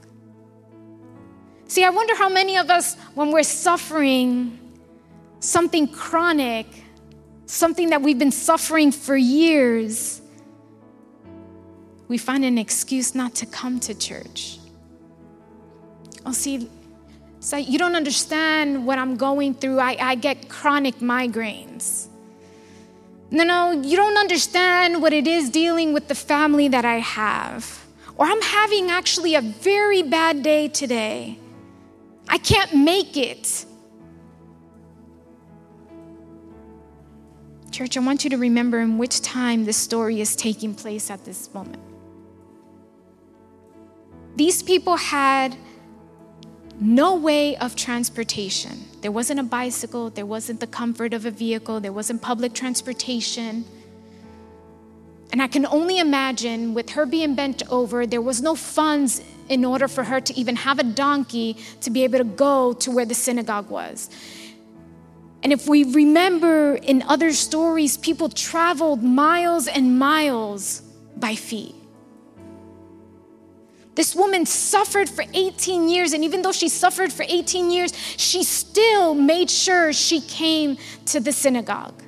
See, 1.67 1.83
I 1.83 1.89
wonder 1.89 2.15
how 2.15 2.29
many 2.29 2.57
of 2.57 2.69
us, 2.69 2.95
when 3.15 3.31
we're 3.31 3.41
suffering 3.41 4.59
something 5.39 5.87
chronic, 5.87 6.67
something 7.47 7.89
that 7.89 8.01
we've 8.01 8.19
been 8.19 8.31
suffering 8.31 8.91
for 8.91 9.17
years, 9.17 10.21
we 12.13 12.19
find 12.19 12.45
an 12.45 12.59
excuse 12.59 13.15
not 13.15 13.33
to 13.33 13.47
come 13.47 13.79
to 13.79 13.91
church. 13.95 14.59
Oh, 16.27 16.31
see, 16.31 16.69
so 17.39 17.57
you 17.57 17.79
don't 17.79 17.95
understand 17.95 18.85
what 18.85 18.99
I'm 18.99 19.15
going 19.15 19.55
through. 19.55 19.79
I, 19.79 19.97
I 19.99 20.13
get 20.13 20.47
chronic 20.47 20.97
migraines. 20.99 22.09
No, 23.31 23.43
no, 23.43 23.71
you 23.71 23.97
don't 23.97 24.15
understand 24.15 25.01
what 25.01 25.11
it 25.11 25.25
is 25.25 25.49
dealing 25.49 25.91
with 25.91 26.07
the 26.07 26.13
family 26.13 26.67
that 26.67 26.85
I 26.85 26.97
have. 26.99 27.83
Or 28.15 28.27
I'm 28.27 28.43
having 28.43 28.91
actually 28.91 29.33
a 29.33 29.41
very 29.41 30.03
bad 30.03 30.43
day 30.43 30.67
today. 30.67 31.39
I 32.29 32.37
can't 32.37 32.75
make 32.75 33.17
it. 33.17 33.65
Church, 37.71 37.97
I 37.97 38.01
want 38.01 38.23
you 38.23 38.29
to 38.29 38.37
remember 38.37 38.81
in 38.81 38.99
which 38.99 39.19
time 39.21 39.65
this 39.65 39.77
story 39.77 40.21
is 40.21 40.35
taking 40.35 40.75
place 40.75 41.09
at 41.09 41.25
this 41.25 41.51
moment. 41.55 41.81
These 44.35 44.63
people 44.63 44.97
had 44.97 45.55
no 46.79 47.15
way 47.15 47.55
of 47.57 47.75
transportation. 47.75 48.85
There 49.01 49.11
wasn't 49.11 49.39
a 49.39 49.43
bicycle, 49.43 50.09
there 50.09 50.25
wasn't 50.25 50.59
the 50.59 50.67
comfort 50.67 51.13
of 51.13 51.25
a 51.25 51.31
vehicle, 51.31 51.79
there 51.79 51.93
wasn't 51.93 52.21
public 52.21 52.53
transportation. 52.53 53.65
And 55.31 55.41
I 55.41 55.47
can 55.47 55.65
only 55.65 55.99
imagine 55.99 56.73
with 56.73 56.91
her 56.91 57.05
being 57.05 57.35
bent 57.35 57.63
over, 57.69 58.05
there 58.05 58.21
was 58.21 58.41
no 58.41 58.55
funds 58.55 59.21
in 59.49 59.65
order 59.65 59.87
for 59.87 60.03
her 60.03 60.19
to 60.21 60.33
even 60.33 60.55
have 60.55 60.79
a 60.79 60.83
donkey 60.83 61.57
to 61.81 61.89
be 61.89 62.03
able 62.03 62.17
to 62.19 62.23
go 62.23 62.73
to 62.73 62.91
where 62.91 63.05
the 63.05 63.15
synagogue 63.15 63.69
was. 63.69 64.09
And 65.43 65.51
if 65.51 65.67
we 65.67 65.83
remember 65.83 66.75
in 66.75 67.01
other 67.03 67.33
stories, 67.33 67.97
people 67.97 68.29
traveled 68.29 69.03
miles 69.03 69.67
and 69.67 69.99
miles 69.99 70.81
by 71.17 71.35
feet. 71.35 71.75
This 73.95 74.15
woman 74.15 74.45
suffered 74.45 75.07
for 75.07 75.23
18 75.33 75.87
years, 75.87 76.13
and 76.13 76.23
even 76.23 76.41
though 76.41 76.51
she 76.51 76.67
suffered 76.67 77.13
for 77.13 77.25
18 77.27 77.69
years, 77.69 77.93
she 78.17 78.43
still 78.43 79.13
made 79.13 79.51
sure 79.51 79.93
she 79.93 80.19
came 80.21 80.77
to 81.05 81.19
the 81.19 81.31
synagogue 81.31 82.01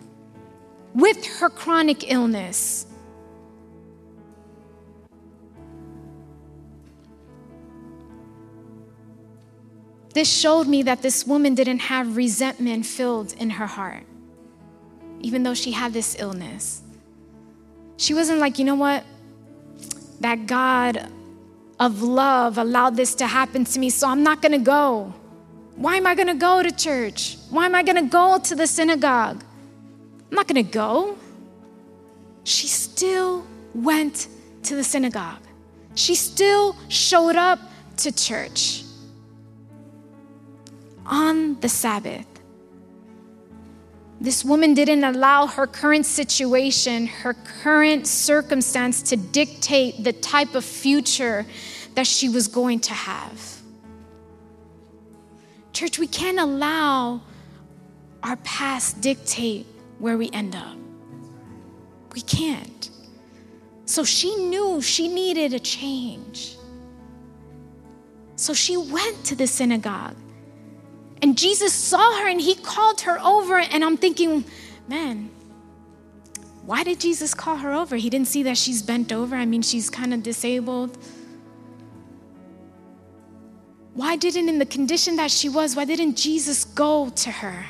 with 0.95 1.25
her 1.39 1.49
chronic 1.49 2.11
illness. 2.11 2.87
This 10.15 10.31
showed 10.31 10.67
me 10.67 10.81
that 10.83 11.01
this 11.01 11.27
woman 11.27 11.55
didn't 11.55 11.79
have 11.79 12.15
resentment 12.15 12.85
filled 12.85 13.33
in 13.33 13.49
her 13.49 13.67
heart, 13.67 14.05
even 15.19 15.43
though 15.43 15.53
she 15.53 15.73
had 15.73 15.91
this 15.91 16.15
illness. 16.17 16.81
She 17.97 18.13
wasn't 18.13 18.39
like, 18.39 18.57
you 18.57 18.63
know 18.63 18.75
what? 18.75 19.03
That 20.21 20.47
God 20.47 21.11
of 21.79 22.01
love 22.01 22.57
allowed 22.57 22.95
this 22.95 23.15
to 23.15 23.27
happen 23.27 23.65
to 23.65 23.79
me, 23.79 23.89
so 23.89 24.07
I'm 24.07 24.23
not 24.23 24.41
gonna 24.41 24.59
go. 24.59 25.13
Why 25.75 25.97
am 25.97 26.07
I 26.07 26.15
gonna 26.15 26.35
go 26.35 26.63
to 26.63 26.71
church? 26.71 27.37
Why 27.49 27.65
am 27.65 27.75
I 27.75 27.83
gonna 27.83 28.07
go 28.07 28.39
to 28.39 28.55
the 28.55 28.67
synagogue? 28.67 29.43
I'm 30.29 30.35
not 30.35 30.47
gonna 30.47 30.63
go. 30.63 31.17
She 32.43 32.67
still 32.67 33.45
went 33.73 34.27
to 34.63 34.75
the 34.75 34.83
synagogue. 34.83 35.41
She 35.95 36.15
still 36.15 36.75
showed 36.87 37.35
up 37.35 37.59
to 37.97 38.11
church 38.11 38.83
on 41.05 41.59
the 41.59 41.69
Sabbath. 41.69 42.25
This 44.19 44.45
woman 44.45 44.73
didn't 44.73 45.03
allow 45.03 45.47
her 45.47 45.67
current 45.67 46.05
situation, 46.05 47.07
her 47.07 47.33
current 47.33 48.07
circumstance 48.07 49.01
to 49.03 49.17
dictate 49.17 50.03
the 50.03 50.13
type 50.13 50.55
of 50.55 50.63
future 50.63 51.45
that 51.95 52.07
she 52.07 52.29
was 52.29 52.47
going 52.47 52.79
to 52.81 52.93
have. 52.93 53.61
Church, 55.73 55.99
we 55.99 56.07
can't 56.07 56.39
allow 56.39 57.21
our 58.23 58.37
past 58.37 59.01
dictate 59.01 59.65
where 59.99 60.17
we 60.17 60.29
end 60.31 60.55
up. 60.55 60.77
We 62.13 62.21
can't. 62.21 62.89
So 63.85 64.03
she 64.03 64.35
knew 64.35 64.81
she 64.81 65.07
needed 65.07 65.53
a 65.53 65.59
change. 65.59 66.55
So 68.37 68.53
she 68.53 68.77
went 68.77 69.25
to 69.25 69.35
the 69.35 69.47
synagogue. 69.47 70.15
And 71.21 71.37
Jesus 71.37 71.73
saw 71.73 72.19
her 72.19 72.27
and 72.27 72.39
he 72.39 72.55
called 72.55 73.01
her 73.01 73.19
over. 73.21 73.59
And 73.59 73.83
I'm 73.83 73.97
thinking, 73.97 74.45
man, 74.87 75.29
why 76.65 76.83
did 76.83 76.99
Jesus 76.99 77.33
call 77.33 77.57
her 77.57 77.71
over? 77.73 77.95
He 77.95 78.09
didn't 78.09 78.27
see 78.27 78.43
that 78.43 78.57
she's 78.57 78.81
bent 78.81 79.11
over. 79.11 79.35
I 79.35 79.45
mean, 79.45 79.61
she's 79.61 79.89
kind 79.89 80.13
of 80.13 80.23
disabled. 80.23 80.97
Why 83.93 84.17
didn't, 84.17 84.49
in 84.49 84.59
the 84.59 84.65
condition 84.65 85.15
that 85.15 85.31
she 85.31 85.47
was, 85.47 85.75
why 85.75 85.85
didn't 85.85 86.15
Jesus 86.15 86.65
go 86.65 87.09
to 87.09 87.31
her? 87.31 87.65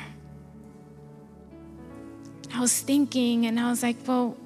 I 2.52 2.60
was 2.60 2.80
thinking 2.80 3.46
and 3.46 3.60
I 3.60 3.70
was 3.70 3.82
like, 3.82 3.96
well, 4.06 4.36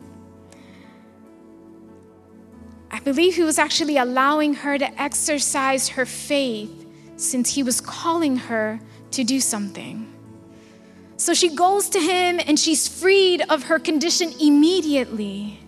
I 2.90 2.98
believe 3.00 3.36
he 3.36 3.44
was 3.44 3.58
actually 3.58 3.96
allowing 3.96 4.54
her 4.54 4.76
to 4.76 5.00
exercise 5.00 5.90
her 5.90 6.04
faith 6.04 6.86
since 7.16 7.54
he 7.54 7.62
was 7.62 7.80
calling 7.80 8.36
her 8.36 8.80
to 9.12 9.24
do 9.24 9.40
something. 9.40 10.06
So 11.16 11.34
she 11.34 11.54
goes 11.54 11.90
to 11.90 12.00
him 12.00 12.40
and 12.46 12.58
she's 12.58 12.88
freed 12.88 13.42
of 13.48 13.64
her 13.64 13.78
condition 13.78 14.32
immediately. 14.40 15.58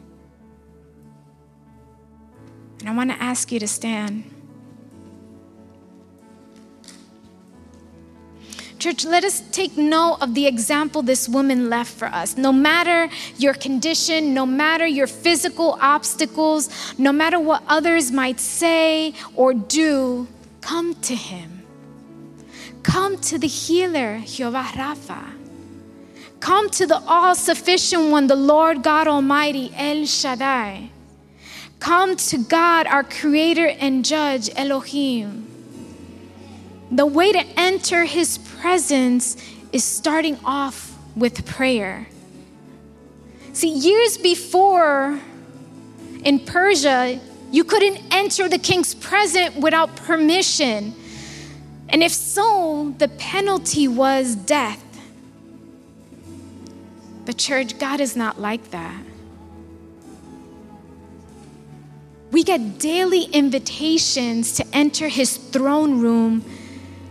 And 2.81 2.89
I 2.89 2.95
want 2.95 3.11
to 3.11 3.23
ask 3.23 3.53
you 3.53 3.61
to 3.61 3.69
stand. 3.69 4.25
Church, 8.79 9.05
let 9.05 9.23
us 9.23 9.45
take 9.53 9.77
note 9.77 10.19
of 10.21 10.35
the 10.35 10.49
example 10.49 11.03
this 11.03 11.29
woman 11.29 11.71
left 11.71 11.93
for 11.93 12.07
us. 12.07 12.37
No 12.37 12.51
matter 12.51 13.09
your 13.39 13.55
condition, 13.55 14.35
no 14.35 14.45
matter 14.45 14.85
your 14.85 15.07
physical 15.07 15.79
obstacles, 15.81 16.69
no 16.99 17.13
matter 17.13 17.39
what 17.39 17.63
others 17.69 18.11
might 18.11 18.41
say 18.41 19.15
or 19.37 19.55
do, 19.55 20.27
come 20.63 20.95
to 21.03 21.15
him. 21.15 21.62
Come 22.83 23.19
to 23.19 23.39
the 23.39 23.47
healer, 23.47 24.21
Jehovah 24.27 24.63
Rapha. 24.75 25.33
Come 26.41 26.71
to 26.71 26.87
the 26.87 27.01
all 27.07 27.35
sufficient 27.35 28.11
one, 28.11 28.27
the 28.27 28.37
Lord 28.37 28.83
God 28.83 29.07
Almighty, 29.07 29.73
El 29.77 30.07
Shaddai. 30.07 30.91
Come 31.79 32.17
to 32.17 32.39
God, 32.39 32.87
our 32.87 33.05
creator 33.05 33.69
and 33.69 34.05
judge, 34.05 34.51
Elohim. 34.57 35.47
The 36.91 37.07
way 37.07 37.33
to 37.33 37.45
enter 37.57 38.05
his 38.05 38.39
presence 38.39 39.37
is 39.73 39.85
starting 39.85 40.39
off 40.45 40.97
with 41.17 41.47
prayer. 41.47 42.09
See, 43.53 43.73
years 43.73 44.19
before 44.19 45.21
in 46.25 46.41
Persia, 46.41 47.21
you 47.51 47.65
couldn't 47.65 48.01
enter 48.11 48.49
the 48.49 48.59
king's 48.59 48.95
presence 48.95 49.55
without 49.57 49.95
permission. 49.97 50.95
And 51.93 52.03
if 52.03 52.13
so, 52.13 52.95
the 52.99 53.09
penalty 53.09 53.87
was 53.87 54.35
death. 54.35 54.83
But, 57.25 57.37
church, 57.37 57.79
God 57.79 58.01
is 58.01 58.17
not 58.17 58.41
like 58.41 58.71
that. 58.71 59.05
We 62.33 62.43
get 62.43 62.79
daily 62.79 63.25
invitations 63.25 64.53
to 64.55 64.67
enter 64.73 65.09
his 65.09 65.37
throne 65.37 66.01
room. 66.01 66.45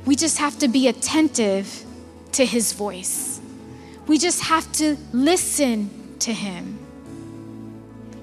We 0.06 0.16
just 0.16 0.40
have 0.40 0.58
to 0.60 0.68
be 0.68 0.88
attentive 0.88 1.86
to 2.34 2.46
his 2.46 2.74
voice. 2.74 3.40
We 4.08 4.18
just 4.18 4.42
have 4.42 4.70
to 4.74 4.98
listen 5.14 6.18
to 6.20 6.34
him. 6.34 6.80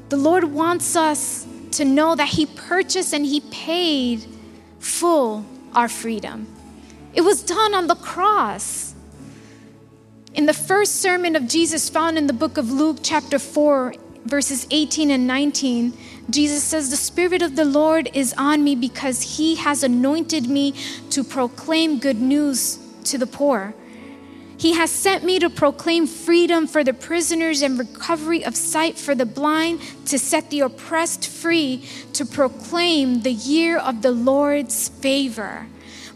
The 0.08 0.16
Lord 0.16 0.44
wants 0.44 0.96
us 0.96 1.46
to 1.72 1.84
know 1.84 2.14
that 2.14 2.28
He 2.28 2.46
purchased 2.46 3.12
and 3.12 3.24
He 3.24 3.40
paid 3.40 4.24
full 4.78 5.44
our 5.74 5.88
freedom. 5.88 6.46
It 7.14 7.22
was 7.22 7.42
done 7.42 7.74
on 7.74 7.86
the 7.86 7.94
cross. 7.94 8.94
In 10.34 10.46
the 10.46 10.54
first 10.54 10.96
sermon 10.96 11.34
of 11.36 11.48
Jesus, 11.48 11.88
found 11.88 12.18
in 12.18 12.26
the 12.26 12.32
book 12.32 12.58
of 12.58 12.70
Luke, 12.70 12.98
chapter 13.02 13.38
4, 13.38 13.94
verses 14.24 14.66
18 14.70 15.10
and 15.10 15.26
19, 15.26 15.96
Jesus 16.30 16.62
says, 16.62 16.90
The 16.90 16.96
Spirit 16.96 17.42
of 17.42 17.56
the 17.56 17.64
Lord 17.64 18.10
is 18.14 18.34
on 18.36 18.62
me 18.62 18.74
because 18.74 19.36
He 19.38 19.56
has 19.56 19.82
anointed 19.82 20.48
me 20.48 20.74
to 21.10 21.24
proclaim 21.24 21.98
good 21.98 22.20
news 22.20 22.78
to 23.04 23.18
the 23.18 23.26
poor. 23.26 23.74
He 24.58 24.74
has 24.74 24.90
sent 24.90 25.22
me 25.22 25.38
to 25.38 25.48
proclaim 25.48 26.08
freedom 26.08 26.66
for 26.66 26.82
the 26.82 26.92
prisoners 26.92 27.62
and 27.62 27.78
recovery 27.78 28.44
of 28.44 28.56
sight 28.56 28.98
for 28.98 29.14
the 29.14 29.24
blind, 29.24 29.80
to 30.06 30.18
set 30.18 30.50
the 30.50 30.60
oppressed 30.60 31.28
free, 31.28 31.84
to 32.14 32.26
proclaim 32.26 33.22
the 33.22 33.32
year 33.32 33.78
of 33.78 34.02
the 34.02 34.10
Lord's 34.10 34.88
favor. 34.88 35.68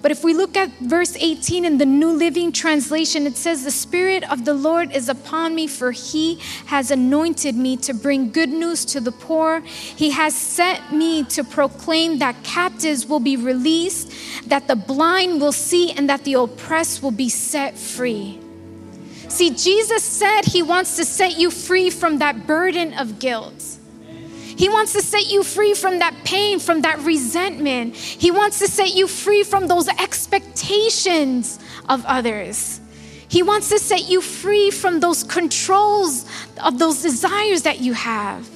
But 0.02 0.10
if 0.10 0.24
we 0.24 0.34
look 0.34 0.56
at 0.56 0.68
verse 0.80 1.16
18 1.16 1.64
in 1.64 1.78
the 1.78 1.86
New 1.86 2.10
Living 2.10 2.50
Translation, 2.50 3.24
it 3.24 3.36
says, 3.36 3.62
The 3.62 3.70
Spirit 3.70 4.28
of 4.30 4.44
the 4.44 4.52
Lord 4.52 4.90
is 4.90 5.08
upon 5.08 5.54
me, 5.54 5.68
for 5.68 5.92
he 5.92 6.40
has 6.66 6.90
anointed 6.90 7.54
me 7.54 7.76
to 7.78 7.94
bring 7.94 8.32
good 8.32 8.48
news 8.48 8.84
to 8.86 9.00
the 9.00 9.12
poor. 9.12 9.60
He 9.60 10.10
has 10.10 10.34
sent 10.34 10.92
me 10.92 11.22
to 11.24 11.44
proclaim 11.44 12.18
that 12.18 12.42
captives 12.42 13.06
will 13.06 13.20
be 13.20 13.36
released, 13.36 14.12
that 14.48 14.66
the 14.66 14.76
blind 14.76 15.40
will 15.40 15.52
see, 15.52 15.92
and 15.92 16.08
that 16.10 16.24
the 16.24 16.34
oppressed 16.34 17.00
will 17.00 17.12
be 17.12 17.28
set 17.28 17.78
free. 17.78 18.40
See, 19.28 19.50
Jesus 19.50 20.02
said 20.02 20.42
he 20.46 20.62
wants 20.62 20.96
to 20.96 21.04
set 21.04 21.38
you 21.38 21.50
free 21.50 21.90
from 21.90 22.18
that 22.18 22.46
burden 22.46 22.92
of 22.94 23.20
guilt. 23.20 23.78
He 24.62 24.68
wants 24.68 24.92
to 24.92 25.02
set 25.02 25.28
you 25.28 25.42
free 25.42 25.74
from 25.74 25.98
that 25.98 26.14
pain, 26.22 26.60
from 26.60 26.82
that 26.82 27.00
resentment. 27.00 27.96
He 27.96 28.30
wants 28.30 28.60
to 28.60 28.68
set 28.68 28.94
you 28.94 29.08
free 29.08 29.42
from 29.42 29.66
those 29.66 29.88
expectations 29.88 31.58
of 31.88 32.06
others. 32.06 32.80
He 33.26 33.42
wants 33.42 33.70
to 33.70 33.80
set 33.80 34.08
you 34.08 34.20
free 34.20 34.70
from 34.70 35.00
those 35.00 35.24
controls 35.24 36.26
of 36.62 36.78
those 36.78 37.02
desires 37.02 37.62
that 37.62 37.80
you 37.80 37.92
have. 37.94 38.48